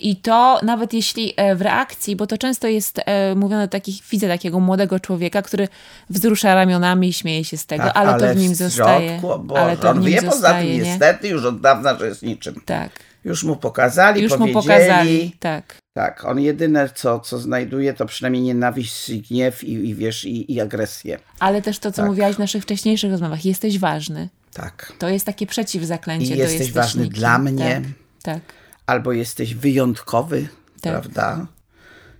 [0.00, 4.28] I to nawet jeśli e, w reakcji, bo to często jest e, mówione takich, widzę
[4.28, 5.68] takiego młodego człowieka, który
[6.10, 9.08] wzrusza ramionami i śmieje się z tego, Tak, ale, to w nim zostaje.
[9.20, 10.90] Środku, bo ale to w on nim wie poza zostaje, tym nie?
[10.90, 12.60] niestety już od dawna, że jest niczym.
[12.64, 12.90] Tak.
[13.24, 14.62] Już mu pokazali, Już mu powiedzieli.
[14.62, 15.36] pokazali.
[15.40, 15.76] Tak.
[15.94, 20.52] Tak, on jedyne co, co znajduje to przynajmniej nienawiść i gniew i, i wiesz, i,
[20.52, 21.18] i agresję.
[21.38, 22.06] Ale też to, co Tak.
[22.06, 24.28] mówiłaś w naszych wcześniejszych rozmowach, jesteś ważny.
[24.54, 24.92] Tak.
[24.98, 26.34] To jest takie przeciwzaklęcie.
[26.34, 27.18] I jesteś jesteś ważny nikim.
[27.18, 27.82] dla mnie.
[28.22, 28.34] Tak.
[28.34, 28.59] tak.
[28.90, 30.48] Albo jesteś wyjątkowy,
[30.80, 30.92] Tak.
[30.92, 31.46] prawda?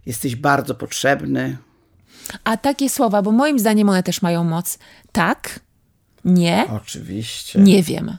[0.07, 1.57] Jesteś bardzo potrzebny.
[2.45, 4.79] A takie słowa, bo moim zdaniem one też mają moc.
[5.13, 5.61] Tak,
[6.25, 7.61] nie, Oczywiście.
[7.61, 8.17] nie wiem.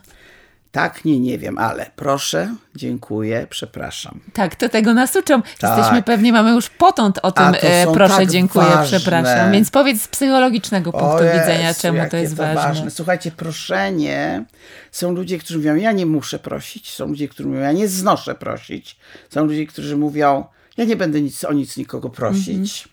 [0.72, 4.20] Tak, nie, nie wiem, ale proszę, dziękuję, przepraszam.
[4.32, 5.42] Tak, to tego nas uczą.
[5.42, 5.78] Tak.
[5.78, 8.98] Jesteśmy pewnie, mamy już potąd o tym, to e, proszę, tak dziękuję, ważne.
[8.98, 9.52] przepraszam.
[9.52, 12.90] Więc powiedz z psychologicznego punktu widzenia, czemu to jest ważne.
[12.90, 14.44] Słuchajcie, proszenie.
[14.90, 16.92] Są ludzie, którzy mówią, ja nie muszę prosić.
[16.92, 18.96] Są ludzie, którzy mówią, ja nie znoszę prosić.
[19.30, 20.44] Są ludzie, którzy mówią,
[20.76, 22.88] ja nie będę nic, o nic nikogo prosić.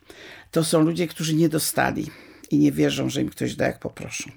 [0.52, 2.12] To są ludzie, którzy nie dostali
[2.52, 4.32] i nie wierzą, że im ktoś da, jak poproszą.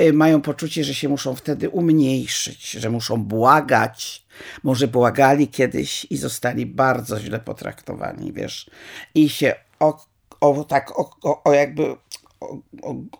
[0.00, 4.26] Y, Mają poczucie, że się muszą wtedy umniejszyć, że muszą błagać.
[4.62, 8.70] Może błagali kiedyś i zostali bardzo źle potraktowani, wiesz.
[9.14, 10.06] I się o,
[10.40, 11.10] o tak, o,
[11.44, 11.96] o, jakby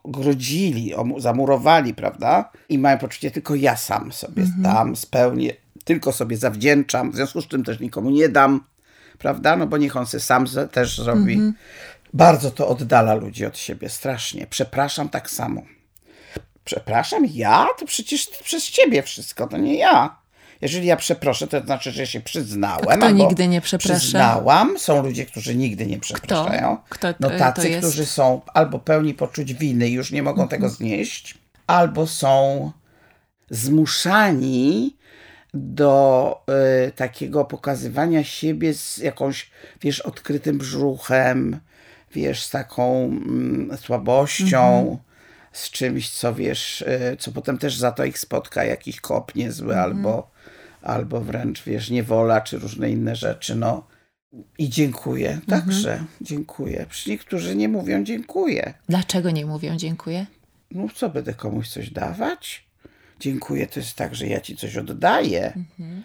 [0.03, 2.51] ogrodzili, zamurowali, prawda?
[2.69, 5.53] I mają poczucie, tylko ja sam sobie dam, spełnię,
[5.85, 8.65] tylko sobie zawdzięczam, w związku z czym też nikomu nie dam,
[9.19, 9.57] prawda?
[9.57, 11.41] No bo niech on se sam też zrobi.
[12.15, 14.47] Bardzo to oddala ludzi od siebie, strasznie.
[14.47, 15.63] Przepraszam tak samo.
[16.65, 17.67] Przepraszam, ja?
[17.79, 20.17] To przecież przez ciebie wszystko, to nie ja.
[20.61, 22.89] Jeżeli ja przeproszę, to znaczy, że się przyznałem.
[22.89, 23.99] A kto albo nigdy nie przeprasza?
[23.99, 24.79] Przyznałam.
[24.79, 26.77] Są ludzie, którzy nigdy nie przepraszają.
[26.89, 27.79] Kto no to- tacy, to jest?
[27.89, 30.77] którzy są albo pełni poczuć winy i już nie mogą tego Mhm.
[30.77, 32.71] znieść, albo są
[33.51, 34.97] zmuszani
[35.55, 36.45] do
[36.89, 41.61] y, takiego pokazywania siebie z jakąś, wiesz, odkrytym brzuchem,
[42.15, 44.97] wiesz, z taką mm, słabością, Mhm.
[45.53, 49.73] Z czymś, co wiesz, y, co potem też za to ich spotka, jakiś kop niezły,
[49.75, 49.85] Mhm.
[49.91, 50.31] albo,
[50.83, 53.87] albo wręcz, wiesz, niewola, czy różne inne rzeczy, no.
[54.59, 55.47] I dziękuję, Mhm.
[55.63, 56.87] także dziękuję.
[56.89, 58.75] Przecież niektórzy nie mówią dziękuję.
[58.89, 60.27] Dlaczego nie mówią dziękuję?
[60.71, 62.67] No co, będę komuś coś dawać?
[63.21, 65.47] Dziękuję, to jest tak, że ja ci coś oddaję.
[65.57, 66.03] Mhm.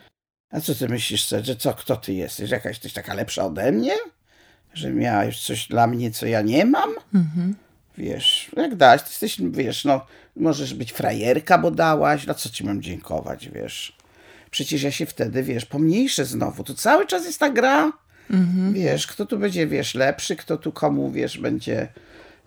[0.51, 2.49] A co ty myślisz, że co, kto ty jesteś?
[2.51, 3.93] Jakaś tyś taka lepsza ode mnie?
[4.73, 6.89] Że miałeś coś dla mnie, co ja nie mam?
[7.15, 7.55] Mhm.
[7.97, 10.05] Wiesz, jak dać, to jesteś, wiesz, no,
[10.35, 13.97] możesz być frajerka, bo dałaś, no co ci mam dziękować, wiesz.
[14.51, 16.63] Przecież ja się wtedy, wiesz, pomniejszę znowu.
[16.63, 17.91] To cały czas jest ta gra.
[18.73, 21.87] Wiesz, kto tu będzie, wiesz, lepszy, kto tu komu, wiesz, będzie,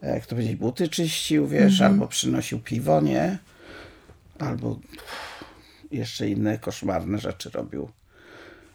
[0.00, 3.38] e, kto będzie buty czyścił, wiesz, albo przynosił piwo, nie?
[4.38, 4.78] Albo
[5.90, 7.90] jeszcze inne koszmarne rzeczy robił.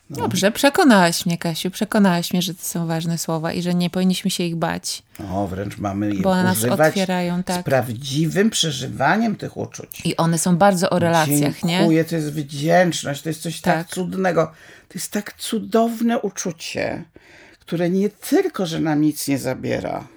[0.09, 0.17] No.
[0.17, 4.31] Dobrze, przekonałaś mnie, Kasiu, przekonałaś mnie, że to są ważne słowa i że nie powinniśmy
[4.31, 5.03] się ich bać.
[5.19, 7.61] No, wręcz mamy je Bo one nas otwierają, tak.
[7.61, 10.01] z prawdziwym przeżywaniem tych uczuć.
[10.05, 11.77] I one są bardzo o relacjach, nie?
[11.77, 13.75] Dziękuję, to jest wdzięczność, to jest coś tak.
[13.75, 13.95] Tak.
[13.95, 14.51] cudnego.
[14.87, 17.03] To jest tak cudowne uczucie,
[17.59, 20.07] które nie tylko, że nam nic nie zabiera,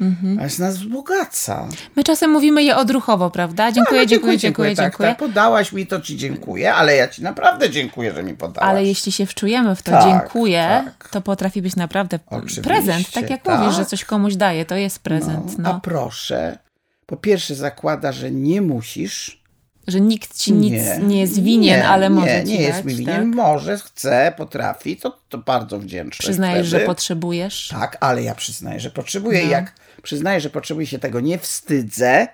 [0.00, 0.50] Mhm.
[0.50, 1.66] z nas wzbogaca.
[1.96, 3.72] My czasem mówimy je odruchowo, prawda?
[3.72, 5.08] Dziękuję, No, dziękuję, dziękuję, tak, dziękuję.
[5.08, 8.70] Tak, podałaś mi to, ci dziękuję, ale ja ci naprawdę dziękuję, że mi podałaś.
[8.70, 11.08] Ale jeśli się wczujemy w to Tak, dziękuję, tak.
[11.08, 13.10] to potrafi być naprawdę Oczywiście, prezent.
[13.12, 13.60] Tak jak tak.
[13.60, 15.58] mówisz, że coś komuś daje, to jest prezent.
[15.58, 16.58] no, A No, proszę,
[17.06, 19.38] po pierwsze zakłada, że nie musisz.
[19.86, 22.84] Że nikt ci nic nie, jest winien, nie, ale może nie, ci nie jest dać,
[22.86, 23.34] mi winien, tak?
[23.36, 26.18] może, chce, potrafi, to, to bardzo wdzięczne.
[26.24, 26.86] Przyznajesz, że wtedy.
[26.86, 27.68] potrzebujesz.
[27.68, 29.44] Tak, ale ja przyznaję, że potrzebuję.
[29.44, 29.50] No.
[29.50, 32.28] Jak przyznaję, że potrzebuję się tego nie wstydzę,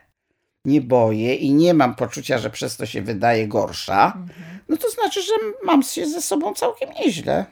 [0.64, 4.28] nie boję i nie mam poczucia, że przez to się wydaje gorsza, Mhm.
[4.68, 5.32] no to znaczy, że
[5.64, 7.44] mam się ze sobą całkiem nieźle.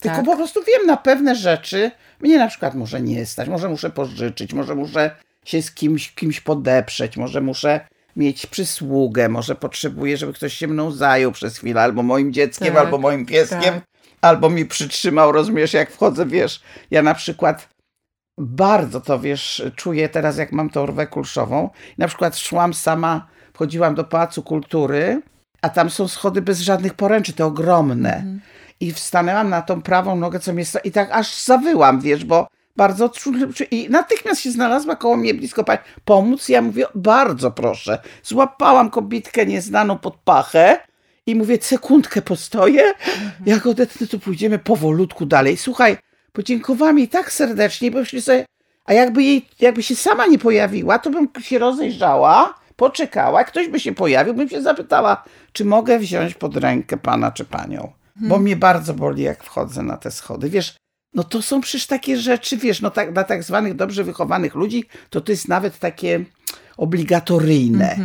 [0.00, 0.26] Tylko Tak.
[0.26, 1.90] po prostu wiem na pewne rzeczy.
[2.20, 6.40] Mnie na przykład może nie stać, może muszę pożyczyć, może muszę się z kimś, kimś
[6.40, 7.80] podeprzeć, może muszę
[8.16, 12.76] mieć przysługę, może potrzebuję, żeby ktoś się mną zajął przez chwilę, albo moim dzieckiem, Tak,
[12.84, 13.82] albo moim pieskiem, tak.
[14.20, 17.68] albo mi przytrzymał, rozumiesz, jak wchodzę, wiesz, ja na przykład
[18.38, 21.70] bardzo to, wiesz, czuję teraz, jak mam tą rwę kulszową.
[21.98, 25.22] Na przykład szłam sama wchodziłam do Pałacu Kultury,
[25.62, 28.16] a tam są schody bez żadnych poręczy, te ogromne.
[28.16, 28.40] Mhm.
[28.80, 33.10] I wstanęłam na tą prawą nogę, co mnie i tak aż zawyłam, wiesz, bo bardzo.
[33.70, 36.48] I natychmiast się znalazła koło mnie blisko pani pomóc.
[36.48, 37.98] Ja mówię, bardzo proszę.
[38.22, 40.78] Złapałam kobietkę nieznaną pod pachę
[41.26, 42.94] i mówię, sekundkę postoję.
[43.46, 45.56] Jak odetnę, to pójdziemy powolutku dalej.
[45.56, 45.96] Słuchaj,
[46.34, 48.44] podziękowałam jej tak serdecznie, bo myślę sobie,
[48.84, 53.80] a jakby jej, jakby się sama nie pojawiła, to bym się rozejrzała, poczekała, ktoś by
[53.80, 57.92] się pojawił, bym się zapytała, czy mogę wziąć pod rękę pana czy panią.
[58.16, 60.50] Bo mnie bardzo boli, jak wchodzę na te schody.
[60.50, 60.76] Wiesz,
[61.14, 64.84] no to są przecież takie rzeczy, wiesz, no tak, dla tak zwanych dobrze wychowanych ludzi,
[65.10, 66.24] to to jest nawet takie
[66.76, 67.96] obligatoryjne.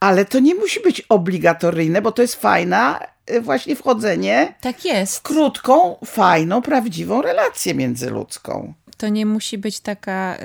[0.00, 3.00] Ale to nie musi być obligatoryjne, bo to jest fajna
[3.40, 5.16] właśnie wchodzenie Tak jest.
[5.16, 8.74] w krótką, fajną, prawdziwą relację międzyludzką.
[8.96, 10.36] To nie musi być taka,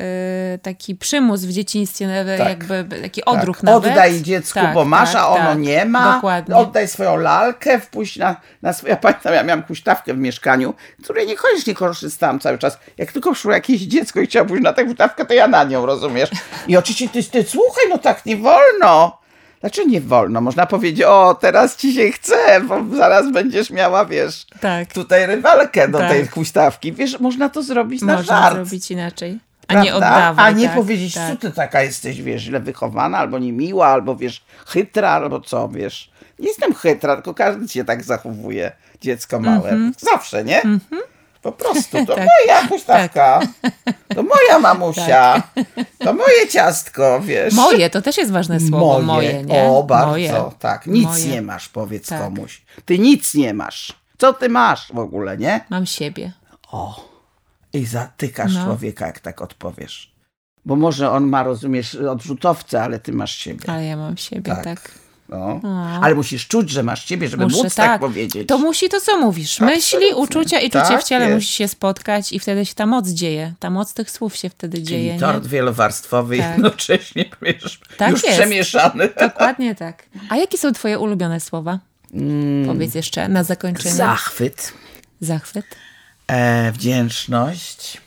[0.55, 2.47] y, taki przymus w dzieciństwie, nawet Tak.
[2.49, 3.63] jakby taki odruch tak.
[3.63, 3.91] nawet.
[3.91, 5.59] Oddaj dziecku, Tak, bo masz, tak, a ono tak.
[5.59, 6.15] nie ma.
[6.15, 6.55] Dokładnie.
[6.55, 8.91] Oddaj swoją lalkę, wpuść na, na swoje...
[8.91, 12.77] Ja pamiętam, ja miałam huśtawkę w mieszkaniu, której niekoniecznie korzystałam cały czas.
[12.97, 15.85] Jak tylko szło jakieś dziecko i chciało pójść na tę huśtawkę, to ja na nią,
[15.85, 16.29] rozumiesz?
[16.67, 19.17] I oczywiście ty, ty słuchaj, no tak nie wolno.
[19.65, 24.45] Znaczy nie wolno, można powiedzieć, o teraz ci się chce, bo zaraz będziesz miała, wiesz,
[24.61, 24.93] Tak.
[24.93, 26.09] tutaj rywalkę do Tak.
[26.09, 26.93] tej huśtawki.
[26.93, 28.55] Wiesz, można to zrobić na Można żart.
[28.55, 29.39] zrobić inaczej.
[29.67, 30.07] A nie Prawda?
[30.07, 30.45] oddawaj.
[30.45, 31.29] A nie tak, powiedzieć, tak.
[31.31, 36.11] co ty taka jesteś, wiesz, źle wychowana, albo niemiła, albo wiesz, chytra, albo co, wiesz.
[36.39, 39.69] Nie jestem chytra, tylko każdy się tak zachowuje, dziecko małe.
[39.69, 39.93] Mhm.
[39.97, 40.61] Zawsze, nie?
[41.45, 42.27] Po prostu, to Tak.
[42.27, 43.39] moja huśtawka,
[44.15, 45.43] to moja mamusia,
[46.05, 47.53] to moje ciastko, wiesz.
[47.53, 49.01] Moje, to też jest ważne słowo.
[49.01, 49.63] Moje, nie?
[49.63, 50.33] O, bardzo, Moje.
[50.59, 50.87] tak.
[50.87, 51.27] Nic Moje.
[51.27, 52.21] nie masz, powiedz Tak.
[52.21, 52.61] komuś.
[52.85, 53.93] Ty nic nie masz.
[54.17, 55.65] Co ty masz w ogóle, nie?
[55.69, 56.31] Mam siebie.
[56.71, 57.09] O,
[57.73, 58.63] i zatykasz No.
[58.65, 60.15] człowieka, jak tak odpowiesz.
[60.65, 63.69] Bo może on ma, rozumiesz, odrzutowce, ale ty masz siebie.
[63.69, 64.91] Ale ja mam siebie, Tak.
[65.29, 65.39] Tak.
[65.63, 65.99] No.
[66.01, 68.47] Ale musisz czuć, że masz siebie, żeby Muszę, móc tak, powiedzieć.
[68.47, 69.59] To musi to, co mówisz.
[69.59, 70.15] Myśli, Absolutnie.
[70.15, 71.35] uczucia i czucie Tak w ciele jest.
[71.35, 73.53] musi się spotkać i wtedy się ta moc dzieje.
[73.59, 74.99] Ta moc tych słów się wtedy dzieje.
[75.01, 75.19] Czyli nie?
[75.19, 76.51] tort wielowarstwowy Tak.
[76.51, 78.35] jednocześnie wiesz, Tak już jest.
[78.37, 79.09] przemieszany.
[79.19, 80.03] Dokładnie tak.
[80.29, 81.79] A jakie są twoje ulubione słowa?
[82.67, 83.95] Powiedz jeszcze na zakończenie.
[83.95, 84.73] Zachwyt,
[85.21, 85.65] Zachwyt.
[86.27, 88.01] e, wdzięczność,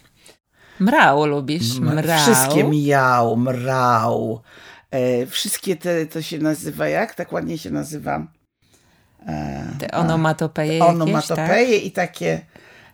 [0.81, 1.79] Mrał lubisz.
[1.81, 2.19] Mrał.
[2.21, 4.41] wszystkie miał, mrał,
[5.31, 8.27] wszystkie te, to się nazywa, jak tak ładnie się nazywa?
[9.79, 10.95] Te onomatopeje jakieś, tak?
[10.95, 12.41] onomatopeje i takie,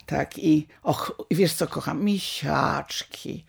[0.06, 2.04] tak, i och, wiesz co kocham?
[2.04, 3.46] Misiaczki,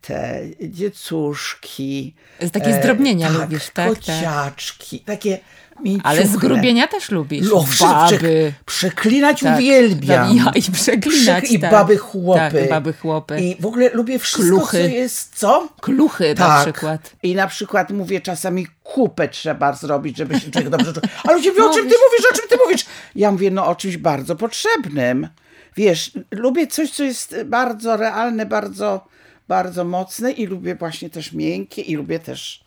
[0.00, 2.14] te dziecuszki.
[2.40, 3.72] Z takie zdrobnienia e, lubisz, tak?
[3.74, 3.88] tak.
[3.88, 5.38] Kociaczki, takie
[5.76, 6.26] Ale mięciuchne.
[6.26, 7.52] zgrubienia też lubisz.
[7.52, 8.16] O, Baby.
[8.16, 9.58] Przek- przeklinać Tak.
[9.58, 10.36] uwielbiam.
[10.36, 11.70] Ja, I przeklinać, Przek- I tak.
[11.70, 12.40] baby chłopy.
[12.60, 13.40] Tak, baby chłopy.
[13.40, 14.78] I w ogóle lubię wszystko, Kluchy.
[14.78, 15.68] co jest, co?
[15.80, 16.62] Kluchy na Tak.
[16.62, 17.12] przykład.
[17.22, 21.02] I na przykład mówię czasami kupę trzeba zrobić, żeby się człowiek dobrze czuł.
[21.24, 22.86] Ale ciebie, o czym ty mówisz, o czym ty mówisz?
[23.14, 25.28] Ja mówię, no o czymś bardzo potrzebnym.
[25.76, 29.06] Wiesz, lubię coś, co jest bardzo realne, bardzo,
[29.48, 32.64] bardzo mocne i lubię właśnie też miękkie i lubię też,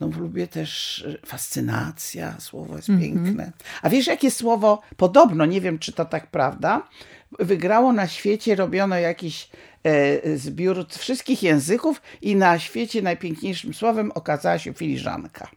[0.00, 3.52] no lubię też e, fascynacja, słowo jest piękne.
[3.82, 6.82] A wiesz, jakie słowo, podobno, nie wiem, czy to tak prawda,
[7.38, 9.50] wygrało na świecie, robiono jakiś
[9.84, 15.48] e, zbiór wszystkich języków i na świecie najpiękniejszym słowem okazała się filiżanka.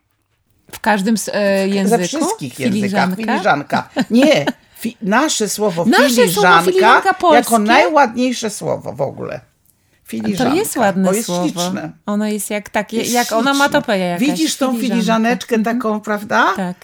[0.72, 2.02] W każdym z, e, języku?
[2.02, 3.16] Ze wszystkich językach Filiżanka?
[3.16, 3.90] filiżanka.
[4.10, 4.46] Nie,
[4.80, 7.38] fi, nasze słowo Nasze słowo filiżanka, filiżanka polskie?
[7.54, 9.49] jako najładniejsze słowo w ogóle.
[10.10, 10.52] Filiżanka.
[10.54, 11.44] To jest ładne jest słowo.
[11.44, 11.92] śliczne.
[12.06, 13.38] Ono jest jak takie, Jest jak śliczne.
[13.38, 14.28] onomatopeja jakaś.
[14.28, 16.54] Widzisz tą filiżaneczkę taką, prawda?
[16.56, 16.78] Tak.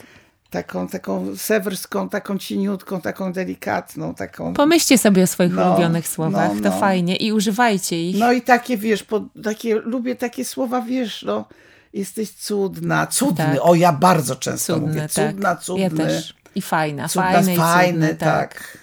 [0.49, 4.53] Taką, taką sewerską, taką cieniutką, taką delikatną, taką...
[4.53, 6.49] Pomyślcie sobie o swoich No, ulubionych słowach.
[6.55, 6.79] no, To no.
[6.79, 8.17] fajnie i używajcie ich.
[8.17, 11.45] No i takie, wiesz, po, takie, lubię takie słowa, wiesz, no,
[11.93, 13.45] jesteś cudna, cudny.
[13.45, 13.57] Tak.
[13.61, 15.11] O, ja bardzo często cudne, mówię, tak.
[15.11, 15.83] cudna, cudny.
[15.83, 16.33] Ja też.
[16.55, 18.77] I fajna, Cudna, fajny fajny, cudny, tak.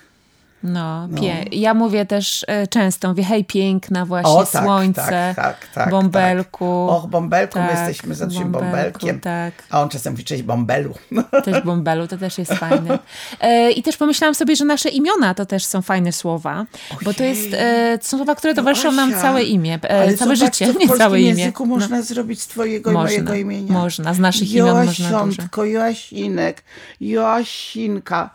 [0.62, 5.36] No, pie- ja mówię też e, często, mówię hej piękna właśnie, O, tak, słońce, tak,
[5.36, 6.88] tak, tak, bąbelku.
[6.90, 9.20] Och, bąbelku, my Tak, jesteśmy za tym bąbelku, bąbelkiem.
[9.20, 9.54] tak.
[9.70, 10.94] A on czasem mówi, cześć bąbelu.
[11.44, 12.98] Też bąbelu, to też jest fajne.
[13.40, 16.66] E, I też pomyślałam sobie, że nasze imiona to też są fajne słowa,
[17.04, 20.36] bo to jest, e, to są słowa, które towarzyszą nam Asia, całe imię, Ale całe
[20.36, 21.28] zobacz, życie, w nie całe imię.
[21.28, 21.74] języku No.
[21.76, 23.72] można zrobić z twojego Można, mojego imienia.
[23.72, 24.14] można.
[24.14, 25.64] Z naszych imion można dużo.
[25.64, 26.62] Joasinek,
[27.00, 28.30] Joasinka,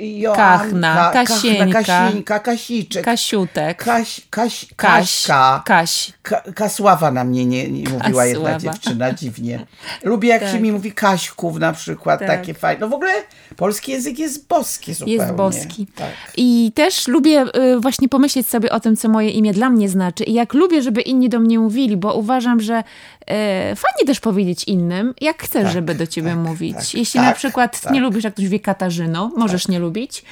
[0.00, 5.62] Joanka, Kachna, Ka- Kasieńka, Kasieńka, Kasiczek, Kasiutek, Kaś, Kaś, Kaś, Kaśka.
[5.66, 6.12] Kaś.
[6.22, 9.66] Ka- Kasława na mnie nie, nie mówiła jedna dziewczyna, dziwnie.
[10.02, 10.60] Lubię jak się Tak.
[10.60, 12.28] mi mówi Kaśków na przykład, Tak.
[12.28, 12.80] takie fajne.
[12.80, 13.12] No w ogóle
[13.56, 15.14] polski język jest boski zupełnie.
[15.14, 15.86] Jest boski.
[15.96, 16.08] Tak.
[16.36, 20.24] I też lubię y, właśnie pomyśleć sobie o tym, co moje imię dla mnie znaczy.
[20.24, 22.84] I jak lubię, żeby inni do mnie mówili, bo uważam, że y,
[23.76, 26.76] fajnie też powiedzieć innym, jak chcesz, Tak, żeby do ciebie tak, mówić.
[26.76, 27.92] tak, Jeśli tak, na przykład tak.
[27.92, 30.24] nie lubisz, jak ktoś wie Katarzyno, możesz nie lubić.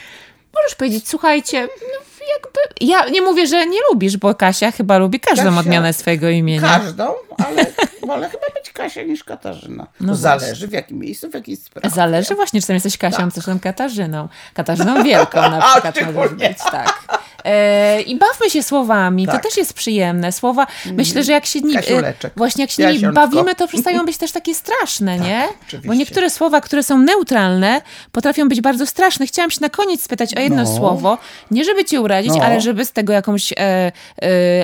[0.55, 2.01] Możesz powiedzieć, słuchajcie, no
[2.35, 2.61] jakby...
[2.81, 5.61] Ja nie mówię, że nie lubisz, bo Kasia chyba lubi każdą Kasia.
[5.61, 6.79] odmianę swojego imienia.
[6.81, 7.15] Każdą,
[7.47, 7.67] ale
[8.07, 9.83] wolę chyba być Kasia niż Katarzyna.
[9.83, 10.23] No No właśnie.
[10.47, 11.91] zależy w jakim miejscu, w jakiej sprawie.
[11.91, 13.35] Zależy właśnie, czy tam jesteś Kasią, Tak.
[13.35, 14.29] czy tam Katarzyną.
[14.55, 17.20] Katarzyną Wielką na przykład możesz być, tak.
[17.45, 19.37] E, I bawmy się słowami, Tak.
[19.43, 20.33] to też jest przyjemne.
[20.33, 24.17] Słowa, myślę, że jak się nimi, e, właśnie jak się nimi bawimy, to przestają być
[24.19, 25.49] też takie straszne, nie?
[25.49, 25.97] Bo oczywiście.
[25.97, 27.83] niektóre słowa, które są neutralne,
[28.13, 29.27] potrafią być bardzo straszne.
[29.27, 30.77] Chciałam się na koniec spytać o jedno No.
[30.77, 31.19] słowo,
[31.51, 32.43] nie żeby cię urazić, No.
[32.45, 33.93] ale żeby z tego jakąś e, e,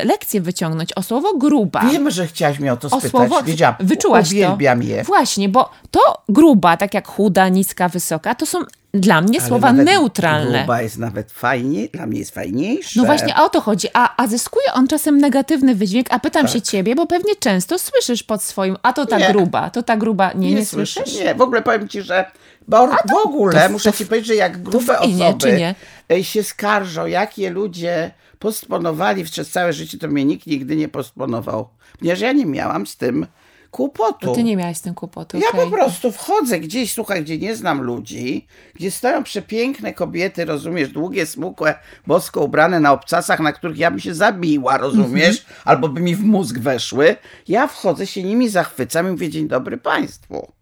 [0.05, 0.93] lekcję wyciągnąć.
[0.97, 1.81] O słowo gruba.
[1.93, 3.11] Wiem, że chciałaś mnie o to O spytać.
[3.11, 3.75] słowo, Wiedziałam.
[3.81, 4.87] wyczułaś Uwielbiam to.
[4.87, 5.05] je.
[5.05, 8.59] Właśnie, bo to gruba, tak jak chuda, niska, wysoka, to są
[9.01, 10.59] dla mnie Ale słowa neutralne.
[10.59, 13.01] Gruba jest nawet fajnie, dla mnie jest fajniejsze.
[13.01, 13.89] No właśnie, a o to chodzi.
[13.95, 18.23] A, a zyskuje on czasem negatywny wydźwięk, a pytam się ciebie, bo pewnie często słyszysz
[18.23, 19.29] pod swoim, a to ta Tak.
[19.29, 19.35] Nie.
[19.35, 20.33] gruba, to ta gruba.
[20.35, 21.01] Nie, nie, słyszę.
[21.01, 21.21] słyszysz?
[21.25, 22.25] Nie, w ogóle powiem ci, że
[22.69, 25.75] bo w ogóle to- muszę to- ci powiedzieć, że jak grube osoby nie?
[26.13, 31.69] e, się skarżą, jakie ludzie postponowali przez całe życie, to mnie nikt nigdy nie postponował.
[31.99, 33.27] Ponieważ ja nie miałam z tym
[33.77, 34.27] kłopotu.
[34.27, 35.39] Bo ty nie miałaś z tym kłopotu.
[35.39, 40.89] Ja po prostu wchodzę gdzieś, słuchaj, gdzie nie znam ludzi, gdzie stoją przepiękne kobiety, rozumiesz,
[40.89, 41.75] długie, smukłe,
[42.07, 45.57] bosko ubrane na obcasach, na których ja bym się zabiła, rozumiesz, Mhm.
[45.65, 47.17] albo by mi w mózg weszły.
[47.49, 50.53] Ja wchodzę, się nimi zachwycam i mówię, dzień dobry państwu.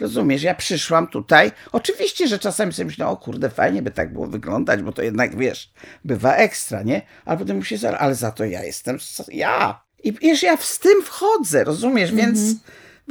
[0.00, 1.52] Rozumiesz, ja przyszłam tutaj.
[1.72, 5.36] Oczywiście, że czasami sobie myślę, o kurde, fajnie by tak było wyglądać, bo to jednak,
[5.36, 5.72] wiesz,
[6.04, 7.02] bywa ekstra, nie?
[7.24, 8.98] Ale potem się, ale za to ja jestem,
[9.28, 9.81] ja.
[10.04, 12.58] I wiesz, ja z tym wchodzę, rozumiesz, więc Mhm.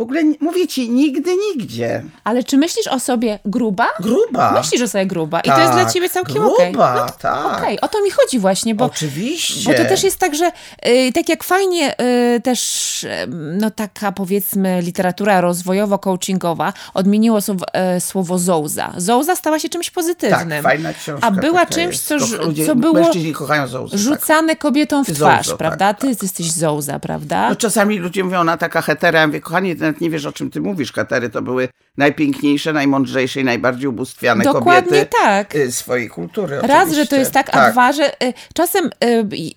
[0.01, 2.03] W ogóle mówię ci, nigdy, nigdzie.
[2.23, 3.87] Ale czy myślisz o sobie gruba?
[3.99, 4.51] Gruba.
[4.51, 6.73] Myślisz o sobie gruba i to jest dla Tak, ciebie całkiem gruba, okej.
[6.73, 7.57] No tak.
[7.57, 9.71] Okej, o to mi chodzi właśnie, bo Oczywiście.
[9.71, 10.51] Bo to też jest tak, że
[10.87, 11.95] y, tak jak fajnie
[12.35, 17.65] y, też y, no taka powiedzmy literatura rozwojowo-coachingowa odmieniło słowo,
[17.97, 18.93] y, słowo zouza.
[18.97, 20.49] Zouza stała się czymś pozytywnym.
[20.49, 21.27] Tak, fajna książka.
[21.27, 23.11] A była czymś, co, ludzie, co było
[23.67, 23.91] zołzy.
[23.91, 23.99] Tak.
[23.99, 25.93] rzucane kobietom w twarz, zouzo, prawda?
[25.93, 27.49] tak, Ty, ty jesteś zouza, prawda?
[27.49, 30.31] No czasami ludzie mówią, ona taka hetera, ja mówię, kochanie, ty nawet nie wiesz, o
[30.31, 30.93] czym ty mówisz.
[30.93, 35.55] Hetery to były najpiękniejsze, najmądrzejsze i najbardziej ubóstwiane Dokładnie kobiety tak.
[35.55, 36.59] y, swojej kultury.
[36.61, 37.07] Raz, że oczywiście.
[37.07, 38.89] to jest tak, a dwa, że y, czasem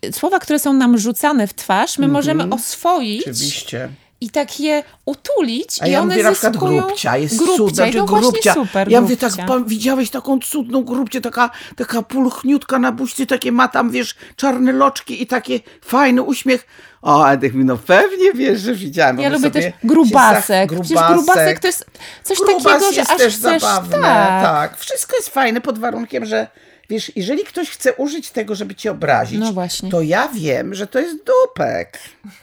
[0.09, 3.21] y, słowa, które są nam rzucane w twarz, my możemy oswoić.
[3.21, 3.89] Oczywiście.
[4.25, 6.83] I tak je utulić A i ja one mówię na przykład zyskują...
[6.83, 8.55] grubcia, jest grubcia, i właśnie grubcia.
[8.55, 9.61] super, ja mówię tak, grubcia.
[9.67, 15.23] widziałeś taką cudną grubcię, taka, taka pulchniutka na buźce, takie ma tam, wiesz, czarne loczki
[15.23, 16.67] i takie fajny uśmiech.
[17.03, 19.21] O, Edek mówi, no pewnie wiesz, że widziałem.
[19.21, 20.73] Ja lubię też grubasek.
[20.73, 21.85] zach- Przecież grubasek to jest
[22.23, 23.63] coś Grubas takiego, że jest aż też chcesz...
[23.63, 24.43] zabawne, tak.
[24.43, 24.79] tak.
[24.79, 26.47] Wszystko jest fajne pod warunkiem, że
[26.95, 29.53] wiesz, jeżeli ktoś chce użyć tego, żeby cię obrazić, No
[29.91, 31.99] to ja wiem, że to jest dupek.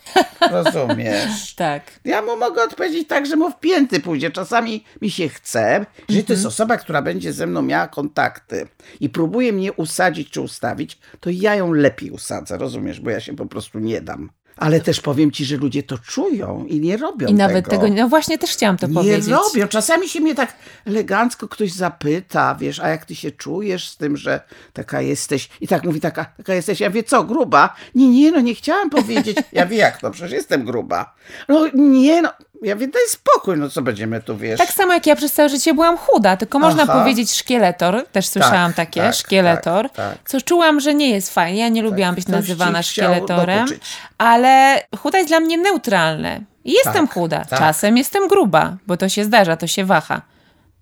[0.52, 1.56] Rozumiesz?
[1.56, 1.84] Tak.
[2.06, 4.32] Ja mu mogę odpowiedzieć tak, że mu w pięty pójdzie.
[4.32, 5.86] Czasami mi się chce.
[6.08, 8.68] Jeżeli to jest osoba, która będzie ze mną miała kontakty
[9.00, 13.00] i próbuje mnie usadzić czy ustawić, to ja ją lepiej usadzę, rozumiesz?
[13.00, 14.30] Bo ja się po prostu nie dam.
[14.58, 17.84] Ale też powiem ci, że ludzie to czują i nie robią I nawet tego.
[17.84, 17.96] tego...
[17.96, 19.28] No właśnie też chciałam to Nie powiedzieć.
[19.28, 19.68] robią.
[19.68, 20.54] Czasami się mnie tak
[20.86, 24.42] elegancko ktoś zapyta, wiesz, a jak ty się czujesz z tym, że
[24.74, 25.50] taka jesteś?
[25.62, 26.80] I tak mówi, taka, taka jesteś.
[26.80, 27.76] Ja wie co, gruba?
[27.96, 29.38] Nie, nie, no nie chciałam powiedzieć.
[29.52, 31.16] Ja wie jak to, przecież jestem gruba.
[31.50, 32.30] No nie, no.
[32.62, 34.58] Ja wie, daj spokój, no co będziemy tu, wiesz.
[34.58, 36.94] Tak samo jak ja przez całe życie byłam chuda, tylko można Aha.
[37.00, 40.30] powiedzieć szkieletor, też słyszałam takie, tak, szkieletor, tak, tak.
[40.30, 43.84] co czułam, że nie jest fajnie, ja nie lubiłam być ktoś nazywana szkieletorem, dokuczyć.
[44.18, 46.42] ale chuda jest dla mnie neutralne.
[46.66, 47.60] Jestem Tak, chuda, tak.
[47.60, 50.22] czasem jestem gruba, bo to się zdarza, to się waha.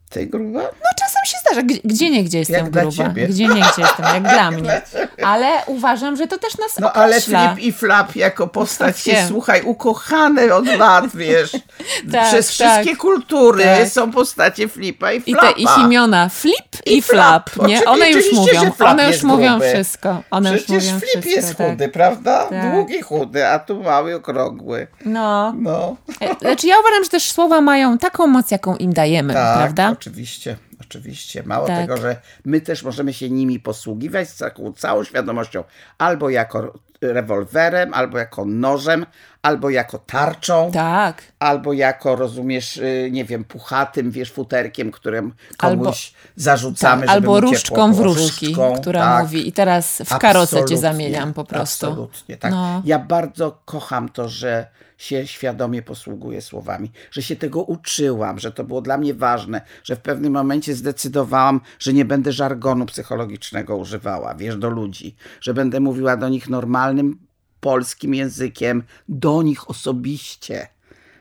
[0.09, 0.59] Ty gruba?
[0.59, 3.27] No czasem się zdarza, gdzie nie gdzie jestem Jak dla gruba, ciebie.
[3.27, 4.81] gdzie nie gdzie jestem, jak dla mnie.
[5.23, 7.53] Ale uważam, że to też nas No ale określa.
[7.53, 11.51] Flip i Flap jako postać jest, słuchaj, ukochane od lat, wiesz.
[12.11, 12.67] Tak, Przez tak.
[12.67, 13.87] wszystkie kultury Tak.
[13.89, 15.47] są postacie Flipa i I Flapa.
[15.47, 16.55] te ich imiona Flip
[16.85, 17.67] i, I Flap, Flap.
[17.67, 17.85] nie?
[17.85, 19.73] One już mówią, one już mówią gruby.
[19.73, 20.21] wszystko.
[20.31, 21.69] One Przecież już mówią Flip wszystko, jest tak.
[21.71, 22.45] chudy, prawda?
[22.45, 22.71] Tak.
[22.71, 24.87] Długi chudy, a tu mały, okrągły.
[25.05, 25.53] No.
[25.57, 25.95] No.
[26.21, 29.95] E, Znaczy ja uważam, że też słowa mają taką moc, jaką im dajemy, Tak, prawda?
[29.99, 30.57] Oczywiście.
[30.81, 31.43] Oczywiście.
[31.43, 31.77] Mało Tak.
[31.81, 35.63] tego, że my też możemy się nimi posługiwać z taką całą świadomością,
[35.97, 39.05] albo jako rewolwerem, albo jako nożem,
[39.41, 41.21] albo jako tarczą, Tak.
[41.39, 47.39] albo jako, rozumiesz, y, nie wiem, puchatym, wiesz, futerkiem, którym komuś Albo- zarzucamy, Tak, albo
[47.39, 49.23] różdżką wróżki, Różdżką, która tak.
[49.23, 51.87] mówi i teraz w karocę cię zamieniam po prostu.
[51.87, 52.51] Absolutnie, tak.
[52.51, 52.81] No.
[52.85, 54.67] Ja bardzo kocham to, że
[54.99, 59.95] się świadomie posługuję słowami, że się tego uczyłam, że to było dla mnie ważne, że
[59.95, 65.79] w pewnym momencie zdecydowałam, że nie będę żargonu psychologicznego używała, wiesz, do ludzi, że będę
[65.79, 67.17] mówiła do nich normalnym
[67.59, 70.67] polskim językiem, do nich osobiście.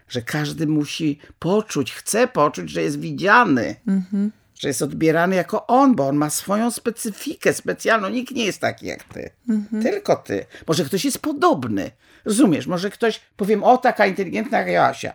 [0.09, 3.77] Że każdy musi poczuć, chce poczuć, że jest widziany
[4.59, 8.09] że jest odbierany jako on, bo on ma swoją specyfikę specjalną.
[8.09, 9.31] Nikt nie jest taki jak ty.
[9.83, 10.47] Tylko ty.
[10.67, 11.91] Może ktoś jest podobny.
[12.25, 12.67] Rozumiesz?
[12.67, 15.15] Może ktoś, powiem, o taka inteligentna jak Joasia.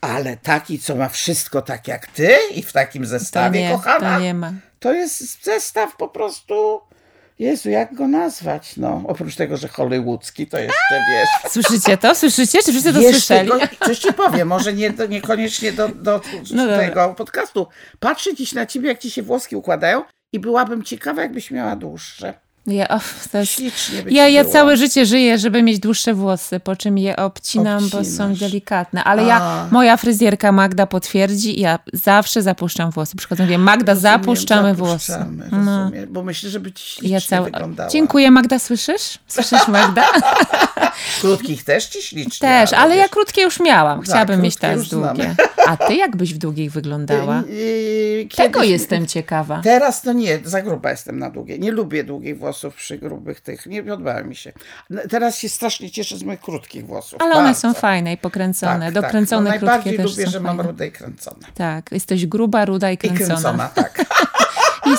[0.00, 4.14] Ale taki, co ma wszystko tak jak ty i w takim To zestawie, nie, kochana,
[4.14, 4.52] to nie ma.
[4.78, 6.80] to jest zestaw po prostu...
[7.40, 8.76] Jezu, jak go nazwać?
[8.76, 11.52] No, oprócz tego, że hollywoodzki, to jeszcze wiesz.
[11.52, 12.14] Słyszycie to?
[12.14, 12.58] Słyszycie?
[12.62, 13.48] Czy wszyscy to Jeszcze słyszeli?
[13.48, 16.20] go, coś ci powiem, może nie, do, niekoniecznie do, do
[16.54, 16.78] No dobra.
[16.78, 17.66] tego podcastu.
[18.00, 22.34] Patrzę dziś na ciebie, jak ci się włoski układają i byłabym ciekawa, jakbyś miała dłuższe.
[22.66, 23.00] Ja,
[23.32, 23.90] jest...
[24.10, 24.52] Ja, ja było.
[24.52, 28.38] całe życie żyję, żeby mieć dłuższe włosy, po czym je obcinam, bo są Obcinasz.
[28.38, 29.04] delikatne.
[29.04, 29.26] Ale A.
[29.26, 33.16] ja, moja fryzjerka Magda potwierdzi i ja zawsze zapuszczam włosy.
[33.16, 35.12] Przychodzę, mówię, Magda, Rozumiem, zapuszczamy włosy.
[35.12, 35.78] zapuszczamy, No.
[35.82, 37.50] Rozumiem, bo myślę, żeby ci ślicznie Ja całe...
[37.90, 39.18] Dziękuję, Magda, słyszysz?
[39.28, 40.02] Słyszysz, Magda?
[41.20, 42.48] Krótkich też ci ślicznie.
[42.48, 44.00] Też, ale ja wiesz, krótkie już miałam.
[44.02, 45.34] Chciałabym mieć krótkie teraz długie.
[45.66, 47.42] A ty jakbyś w długich wyglądała?
[47.48, 49.60] yy, Tego kiedyś- jestem ciekawa.
[49.64, 51.58] Teraz to nie, za gruba jestem na długie.
[51.58, 53.66] Nie lubię długich włosów przy grubych tych.
[53.66, 54.52] Nie podoba mi się.
[54.90, 57.22] No, Teraz się strasznie cieszę z moich krótkich włosów.
[57.22, 57.60] Ale one Bardzo.
[57.60, 58.92] są fajne i pokręcone.
[58.92, 60.70] Dokręcone no, krótkie Najbardziej też lubię, że mam fajne.
[60.72, 61.46] rude i kręcone.
[61.54, 63.26] Tak, jesteś gruba, ruda i I kręcona.
[63.26, 64.04] kręcona, tak.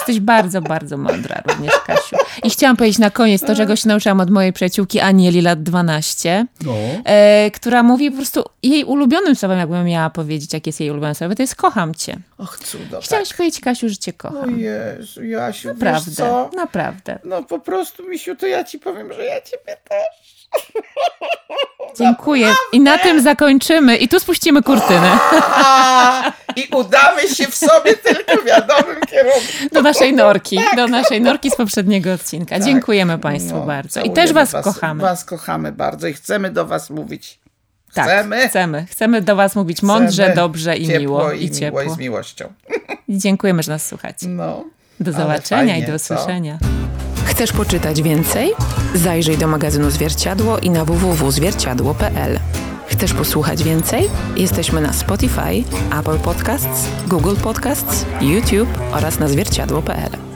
[0.02, 2.16] Jesteś bardzo, bardzo mądra również, Kasiu.
[2.44, 6.46] I chciałam powiedzieć na koniec to, czego się nauczyłam od mojej przyjaciółki Anieli, lat 12,
[6.66, 6.74] No.
[7.06, 11.16] e, która mówi po prostu jej ulubionym słowem, jakbym miała powiedzieć, jakie jest jej ulubione
[11.16, 12.18] słowo, to jest kocham cię.
[12.38, 13.38] Och, cudo, Chciałaś tak.
[13.38, 14.60] powiedzieć, Kasiu, że cię O kocham.
[14.60, 16.50] Jezu, Jasiu, wiesz Naprawdę, co?
[16.56, 17.20] naprawdę.
[17.24, 20.41] No po prostu, Misiu, to ja ci powiem, że ja ciebie też.
[22.00, 22.54] Dziękuję.
[22.74, 23.98] I na tym zakończymy.
[23.98, 25.20] I tu spuścimy kurtynę
[26.56, 29.40] I udamy się w sobie tylko wiadomym kierunku.
[29.72, 32.60] do naszej norki, do naszej norki z poprzedniego odcinka.
[32.60, 34.02] Dziękujemy Państwu No, bardzo.
[34.02, 35.02] I też Was, kochamy.
[35.02, 37.40] Was kochamy bardzo i chcemy do was mówić.
[37.94, 38.48] Tak, Chcemy.
[38.50, 38.86] chcemy.
[38.90, 40.36] Chcemy do Was mówić mądrze, Chcemy.
[40.36, 41.32] dobrze i miło.
[41.32, 41.80] I, I ciepło.
[41.82, 42.54] miło i z miłością.
[43.08, 44.28] I dziękujemy, że nas słuchacie.
[44.28, 44.64] No.
[45.00, 46.16] Do zobaczenia fajnie, i do co?
[47.26, 48.52] Chcesz poczytać więcej?
[48.96, 52.40] Zajrzyj do magazynu Zwierciadło i na www.zwierciadło.pl.
[52.88, 54.10] Chcesz posłuchać więcej?
[54.36, 55.64] Jesteśmy na Spotify,
[56.00, 60.31] Apple Podcasts, Google Podcasts, YouTube oraz na zwierciadło.pl.